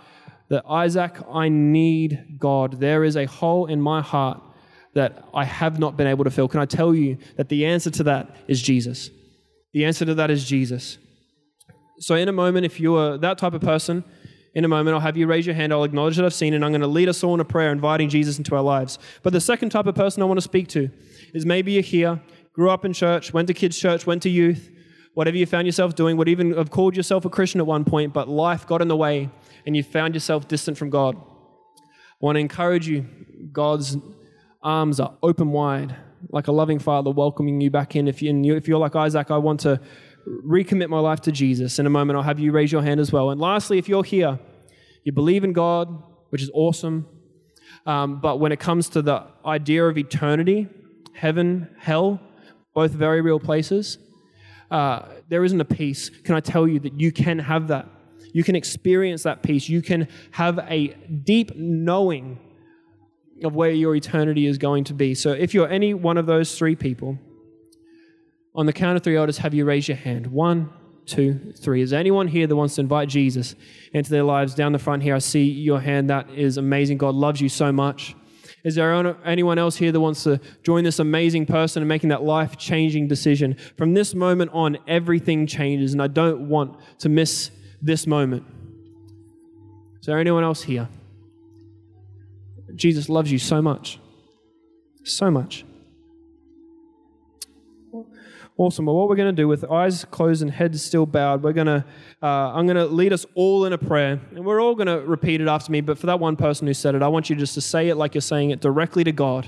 that 0.48 0.64
Isaac, 0.66 1.14
I 1.30 1.50
need 1.50 2.38
God. 2.38 2.80
There 2.80 3.04
is 3.04 3.16
a 3.16 3.26
hole 3.26 3.66
in 3.66 3.82
my 3.82 4.00
heart 4.00 4.40
that 4.94 5.28
I 5.34 5.44
have 5.44 5.78
not 5.78 5.98
been 5.98 6.06
able 6.06 6.24
to 6.24 6.30
fill. 6.30 6.48
Can 6.48 6.60
I 6.60 6.64
tell 6.64 6.94
you 6.94 7.18
that 7.36 7.50
the 7.50 7.66
answer 7.66 7.90
to 7.90 8.04
that 8.04 8.34
is 8.48 8.62
Jesus? 8.62 9.10
The 9.74 9.84
answer 9.84 10.06
to 10.06 10.14
that 10.14 10.30
is 10.30 10.48
Jesus. 10.48 10.96
So, 11.98 12.14
in 12.14 12.28
a 12.28 12.32
moment, 12.32 12.66
if 12.66 12.78
you 12.78 12.96
are 12.96 13.16
that 13.18 13.38
type 13.38 13.54
of 13.54 13.62
person, 13.62 14.04
in 14.54 14.64
a 14.64 14.68
moment, 14.68 14.94
I'll 14.94 15.00
have 15.00 15.16
you 15.16 15.26
raise 15.26 15.46
your 15.46 15.54
hand. 15.54 15.72
I'll 15.72 15.84
acknowledge 15.84 16.16
that 16.16 16.24
I've 16.24 16.34
seen, 16.34 16.54
and 16.54 16.64
I'm 16.64 16.70
going 16.70 16.80
to 16.80 16.86
lead 16.86 17.08
us 17.08 17.22
all 17.22 17.34
in 17.34 17.40
a 17.40 17.44
prayer, 17.44 17.70
inviting 17.70 18.08
Jesus 18.08 18.38
into 18.38 18.54
our 18.54 18.62
lives. 18.62 18.98
But 19.22 19.32
the 19.32 19.40
second 19.40 19.70
type 19.70 19.86
of 19.86 19.94
person 19.94 20.22
I 20.22 20.26
want 20.26 20.38
to 20.38 20.42
speak 20.42 20.68
to 20.68 20.90
is 21.34 21.44
maybe 21.44 21.72
you're 21.72 21.82
here, 21.82 22.20
grew 22.54 22.70
up 22.70 22.84
in 22.84 22.92
church, 22.94 23.34
went 23.34 23.48
to 23.48 23.54
kids' 23.54 23.78
church, 23.78 24.06
went 24.06 24.22
to 24.22 24.30
youth, 24.30 24.70
whatever 25.12 25.36
you 25.36 25.46
found 25.46 25.66
yourself 25.66 25.94
doing, 25.94 26.16
would 26.16 26.28
even 26.28 26.54
have 26.54 26.70
called 26.70 26.96
yourself 26.96 27.24
a 27.24 27.30
Christian 27.30 27.60
at 27.60 27.66
one 27.66 27.84
point, 27.84 28.12
but 28.12 28.28
life 28.28 28.66
got 28.66 28.80
in 28.82 28.88
the 28.88 28.96
way 28.96 29.30
and 29.66 29.76
you 29.76 29.82
found 29.82 30.14
yourself 30.14 30.48
distant 30.48 30.78
from 30.78 30.90
God. 30.90 31.16
I 31.16 32.20
want 32.20 32.36
to 32.36 32.40
encourage 32.40 32.88
you. 32.88 33.06
God's 33.52 33.96
arms 34.62 35.00
are 35.00 35.16
open 35.22 35.52
wide, 35.52 35.94
like 36.30 36.48
a 36.48 36.52
loving 36.52 36.78
father 36.78 37.10
welcoming 37.10 37.60
you 37.60 37.70
back 37.70 37.94
in. 37.94 38.08
If, 38.08 38.22
you, 38.22 38.54
if 38.54 38.68
you're 38.68 38.78
like 38.78 38.96
Isaac, 38.96 39.30
I 39.30 39.38
want 39.38 39.60
to 39.60 39.80
recommit 40.26 40.88
my 40.88 40.98
life 40.98 41.20
to 41.22 41.32
Jesus. 41.32 41.78
In 41.78 41.86
a 41.86 41.90
moment, 41.90 42.16
I'll 42.16 42.22
have 42.22 42.40
you 42.40 42.52
raise 42.52 42.72
your 42.72 42.82
hand 42.82 43.00
as 43.00 43.12
well. 43.12 43.30
And 43.30 43.40
lastly, 43.40 43.78
if 43.78 43.88
you're 43.88 44.04
here, 44.04 44.38
you 45.04 45.12
believe 45.12 45.44
in 45.44 45.52
God, 45.52 46.02
which 46.30 46.42
is 46.42 46.50
awesome. 46.52 47.06
Um, 47.86 48.20
but 48.20 48.40
when 48.40 48.52
it 48.52 48.58
comes 48.58 48.88
to 48.90 49.02
the 49.02 49.24
idea 49.44 49.86
of 49.86 49.96
eternity, 49.96 50.68
heaven, 51.14 51.68
hell, 51.78 52.20
both 52.74 52.90
very 52.90 53.20
real 53.20 53.38
places, 53.38 53.98
uh, 54.70 55.02
there 55.28 55.44
isn't 55.44 55.60
a 55.60 55.64
peace. 55.64 56.10
Can 56.10 56.34
I 56.34 56.40
tell 56.40 56.66
you 56.66 56.80
that 56.80 57.00
you 57.00 57.12
can 57.12 57.38
have 57.38 57.68
that? 57.68 57.88
You 58.32 58.42
can 58.42 58.56
experience 58.56 59.22
that 59.22 59.42
peace. 59.42 59.68
You 59.68 59.80
can 59.80 60.08
have 60.32 60.58
a 60.58 60.88
deep 61.24 61.56
knowing 61.56 62.38
of 63.44 63.54
where 63.54 63.70
your 63.70 63.94
eternity 63.94 64.46
is 64.46 64.58
going 64.58 64.84
to 64.84 64.94
be. 64.94 65.14
So 65.14 65.32
if 65.32 65.54
you're 65.54 65.68
any 65.68 65.94
one 65.94 66.18
of 66.18 66.26
those 66.26 66.58
three 66.58 66.74
people, 66.74 67.18
on 68.56 68.66
the 68.66 68.72
count 68.72 68.96
of 68.96 69.04
three, 69.04 69.14
just 69.26 69.38
have 69.40 69.54
you 69.54 69.64
raise 69.64 69.86
your 69.86 69.98
hand. 69.98 70.26
One, 70.26 70.70
two, 71.04 71.52
three. 71.58 71.82
Is 71.82 71.90
there 71.90 72.00
anyone 72.00 72.26
here 72.26 72.46
that 72.46 72.56
wants 72.56 72.74
to 72.76 72.80
invite 72.80 73.08
Jesus 73.08 73.54
into 73.92 74.10
their 74.10 74.22
lives? 74.22 74.54
Down 74.54 74.72
the 74.72 74.78
front 74.78 75.02
here, 75.02 75.14
I 75.14 75.18
see 75.18 75.44
your 75.44 75.80
hand. 75.80 76.10
That 76.10 76.30
is 76.30 76.56
amazing. 76.56 76.98
God 76.98 77.14
loves 77.14 77.40
you 77.40 77.48
so 77.48 77.70
much. 77.70 78.16
Is 78.64 78.74
there 78.74 78.92
anyone 79.24 79.58
else 79.58 79.76
here 79.76 79.92
that 79.92 80.00
wants 80.00 80.24
to 80.24 80.40
join 80.64 80.82
this 80.82 80.98
amazing 80.98 81.46
person 81.46 81.82
and 81.82 81.88
making 81.88 82.08
that 82.08 82.24
life 82.24 82.56
changing 82.56 83.06
decision? 83.06 83.56
From 83.76 83.94
this 83.94 84.14
moment 84.14 84.50
on, 84.52 84.78
everything 84.88 85.46
changes, 85.46 85.92
and 85.92 86.02
I 86.02 86.08
don't 86.08 86.48
want 86.48 86.76
to 87.00 87.08
miss 87.08 87.50
this 87.80 88.08
moment. 88.08 88.42
Is 90.00 90.06
there 90.06 90.18
anyone 90.18 90.42
else 90.42 90.62
here? 90.62 90.88
Jesus 92.74 93.08
loves 93.08 93.30
you 93.30 93.38
so 93.38 93.62
much. 93.62 94.00
So 95.04 95.30
much. 95.30 95.64
Awesome. 98.58 98.86
Well, 98.86 98.96
what 98.96 99.10
we're 99.10 99.16
going 99.16 99.34
to 99.34 99.42
do 99.42 99.48
with 99.48 99.70
eyes 99.70 100.06
closed 100.06 100.40
and 100.40 100.50
heads 100.50 100.82
still 100.82 101.04
bowed, 101.04 101.42
we're 101.42 101.52
going 101.52 101.66
to, 101.66 101.84
uh, 102.22 102.26
I'm 102.26 102.66
going 102.66 102.78
to 102.78 102.86
lead 102.86 103.12
us 103.12 103.26
all 103.34 103.66
in 103.66 103.74
a 103.74 103.78
prayer, 103.78 104.18
and 104.34 104.46
we're 104.46 104.62
all 104.62 104.74
going 104.74 104.86
to 104.86 105.00
repeat 105.00 105.42
it 105.42 105.46
after 105.46 105.70
me. 105.70 105.82
But 105.82 105.98
for 105.98 106.06
that 106.06 106.20
one 106.20 106.36
person 106.36 106.66
who 106.66 106.72
said 106.72 106.94
it, 106.94 107.02
I 107.02 107.08
want 107.08 107.28
you 107.28 107.36
just 107.36 107.52
to 107.54 107.60
say 107.60 107.90
it 107.90 107.96
like 107.96 108.14
you're 108.14 108.22
saying 108.22 108.50
it 108.50 108.62
directly 108.62 109.04
to 109.04 109.12
God 109.12 109.46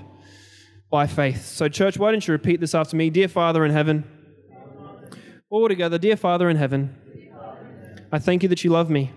by 0.90 1.07
faith. 1.07 1.47
So, 1.47 1.71
church, 1.71 1.97
why 1.97 2.11
don't 2.11 2.27
you 2.27 2.33
repeat 2.33 2.61
this 2.61 2.75
after 2.75 2.97
me? 2.97 3.09
Dear 3.09 3.29
Father 3.29 3.64
in 3.64 3.71
heaven, 3.71 4.05
all 5.49 5.68
together, 5.68 5.97
dear 5.97 6.16
Father 6.16 6.51
in 6.51 6.59
heaven, 6.59 6.94
I 8.12 8.18
thank 8.18 8.42
you 8.42 8.51
that 8.51 8.62
you 8.62 8.71
love 8.71 8.90
me. 8.90 9.11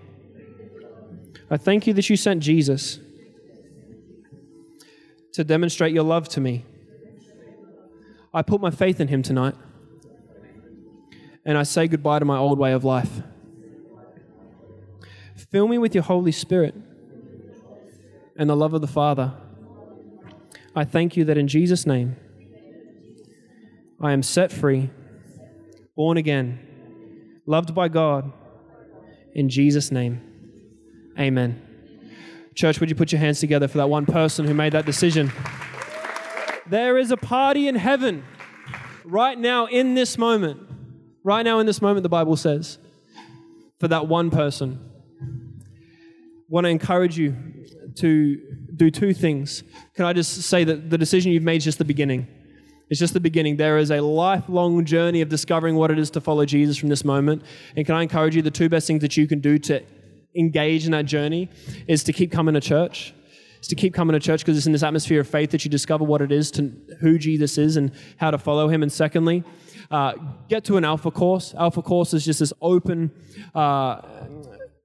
I 1.50 1.58
thank 1.58 1.86
you 1.86 1.92
that 1.92 2.08
you 2.08 2.16
sent 2.16 2.42
Jesus 2.42 2.98
to 5.34 5.44
demonstrate 5.44 5.92
your 5.92 6.04
love 6.04 6.30
to 6.30 6.40
me. 6.40 6.64
I 8.32 8.40
put 8.40 8.62
my 8.62 8.70
faith 8.70 8.98
in 8.98 9.08
him 9.08 9.22
tonight 9.22 9.54
and 11.44 11.58
I 11.58 11.62
say 11.64 11.88
goodbye 11.88 12.20
to 12.20 12.24
my 12.24 12.38
old 12.38 12.58
way 12.58 12.72
of 12.72 12.84
life. 12.84 13.22
Fill 15.50 15.68
me 15.68 15.78
with 15.78 15.94
your 15.94 16.04
Holy 16.04 16.32
Spirit 16.32 16.74
and 18.36 18.48
the 18.48 18.56
love 18.56 18.74
of 18.74 18.80
the 18.80 18.86
Father. 18.86 19.34
I 20.74 20.84
thank 20.84 21.16
you 21.16 21.24
that 21.24 21.36
in 21.36 21.48
Jesus' 21.48 21.84
name 21.84 22.16
I 24.00 24.12
am 24.12 24.22
set 24.22 24.50
free, 24.50 24.90
born 25.94 26.16
again, 26.16 26.58
loved 27.46 27.74
by 27.74 27.88
God. 27.88 28.32
In 29.34 29.48
Jesus' 29.48 29.90
name, 29.90 30.20
amen. 31.18 31.60
Church, 32.54 32.80
would 32.80 32.88
you 32.88 32.96
put 32.96 33.12
your 33.12 33.20
hands 33.20 33.40
together 33.40 33.68
for 33.68 33.78
that 33.78 33.88
one 33.88 34.06
person 34.06 34.46
who 34.46 34.54
made 34.54 34.72
that 34.72 34.86
decision? 34.86 35.32
There 36.66 36.98
is 36.98 37.10
a 37.10 37.16
party 37.16 37.68
in 37.68 37.74
heaven 37.74 38.24
right 39.04 39.38
now 39.38 39.66
in 39.66 39.94
this 39.94 40.16
moment 40.16 40.71
Right 41.24 41.42
now, 41.42 41.58
in 41.60 41.66
this 41.66 41.80
moment, 41.80 42.02
the 42.02 42.08
Bible 42.08 42.36
says, 42.36 42.78
for 43.78 43.88
that 43.88 44.06
one 44.08 44.30
person. 44.30 44.78
want 46.48 46.64
to 46.64 46.68
encourage 46.68 47.18
you 47.18 47.36
to 47.96 48.36
do 48.76 48.90
two 48.90 49.14
things. 49.14 49.62
Can 49.94 50.04
I 50.04 50.12
just 50.12 50.42
say 50.42 50.64
that 50.64 50.90
the 50.90 50.98
decision 50.98 51.32
you've 51.32 51.42
made 51.42 51.56
is 51.56 51.64
just 51.64 51.78
the 51.78 51.84
beginning? 51.84 52.26
It's 52.90 53.00
just 53.00 53.14
the 53.14 53.20
beginning. 53.20 53.56
There 53.56 53.78
is 53.78 53.90
a 53.90 54.00
lifelong 54.00 54.84
journey 54.84 55.20
of 55.20 55.28
discovering 55.28 55.76
what 55.76 55.90
it 55.90 55.98
is 55.98 56.10
to 56.10 56.20
follow 56.20 56.44
Jesus 56.44 56.76
from 56.76 56.90
this 56.90 57.04
moment. 57.04 57.42
And 57.76 57.86
can 57.86 57.94
I 57.94 58.02
encourage 58.02 58.36
you, 58.36 58.42
the 58.42 58.50
two 58.50 58.68
best 58.68 58.86
things 58.86 59.00
that 59.00 59.16
you 59.16 59.26
can 59.26 59.40
do 59.40 59.58
to 59.60 59.82
engage 60.36 60.84
in 60.84 60.92
that 60.92 61.06
journey 61.06 61.48
is 61.88 62.04
to 62.04 62.12
keep 62.12 62.30
coming 62.30 62.54
to 62.54 62.60
church. 62.60 63.14
Is 63.62 63.68
to 63.68 63.76
keep 63.76 63.94
coming 63.94 64.12
to 64.12 64.18
church 64.18 64.40
because 64.40 64.56
it's 64.56 64.66
in 64.66 64.72
this 64.72 64.82
atmosphere 64.82 65.20
of 65.20 65.28
faith 65.28 65.52
that 65.52 65.64
you 65.64 65.70
discover 65.70 66.02
what 66.02 66.20
it 66.20 66.32
is 66.32 66.50
to 66.50 66.72
who 66.98 67.16
Jesus 67.16 67.58
is 67.58 67.76
and 67.76 67.92
how 68.16 68.32
to 68.32 68.38
follow 68.38 68.66
him. 68.66 68.82
And 68.82 68.90
secondly, 68.90 69.44
uh, 69.88 70.14
get 70.48 70.64
to 70.64 70.78
an 70.78 70.84
alpha 70.84 71.12
course. 71.12 71.54
Alpha 71.54 71.80
course 71.80 72.12
is 72.12 72.24
just 72.24 72.40
this 72.40 72.52
open 72.60 73.12
uh, 73.54 74.00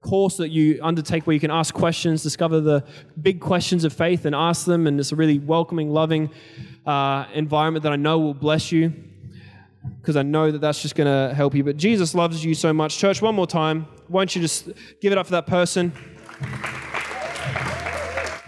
course 0.00 0.36
that 0.36 0.50
you 0.50 0.78
undertake 0.80 1.26
where 1.26 1.34
you 1.34 1.40
can 1.40 1.50
ask 1.50 1.74
questions, 1.74 2.22
discover 2.22 2.60
the 2.60 2.84
big 3.20 3.40
questions 3.40 3.82
of 3.82 3.92
faith, 3.92 4.24
and 4.24 4.32
ask 4.32 4.64
them. 4.64 4.86
And 4.86 5.00
it's 5.00 5.10
a 5.10 5.16
really 5.16 5.40
welcoming, 5.40 5.90
loving 5.90 6.30
uh, 6.86 7.24
environment 7.34 7.82
that 7.82 7.92
I 7.92 7.96
know 7.96 8.20
will 8.20 8.32
bless 8.32 8.70
you 8.70 8.94
because 10.00 10.14
I 10.14 10.22
know 10.22 10.52
that 10.52 10.60
that's 10.60 10.80
just 10.80 10.94
going 10.94 11.08
to 11.08 11.34
help 11.34 11.52
you. 11.52 11.64
But 11.64 11.78
Jesus 11.78 12.14
loves 12.14 12.44
you 12.44 12.54
so 12.54 12.72
much. 12.72 12.96
Church, 12.96 13.20
one 13.20 13.34
more 13.34 13.48
time. 13.48 13.88
Why 14.06 14.20
don't 14.20 14.36
you 14.36 14.40
just 14.40 14.68
give 15.00 15.10
it 15.10 15.18
up 15.18 15.26
for 15.26 15.32
that 15.32 15.48
person? 15.48 15.92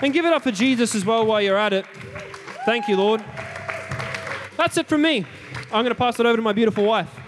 And 0.02 0.12
give 0.12 0.24
it 0.24 0.32
up 0.32 0.42
for 0.42 0.50
Jesus 0.50 0.94
as 0.94 1.04
well 1.04 1.26
while 1.26 1.42
you're 1.42 1.58
at 1.58 1.72
it. 1.72 1.86
Thank 2.64 2.88
you, 2.88 2.96
Lord. 2.96 3.22
That's 4.56 4.76
it 4.76 4.86
from 4.86 5.02
me. 5.02 5.26
I'm 5.72 5.84
going 5.84 5.86
to 5.86 5.94
pass 5.94 6.18
it 6.18 6.26
over 6.26 6.36
to 6.36 6.42
my 6.42 6.52
beautiful 6.52 6.84
wife. 6.84 7.19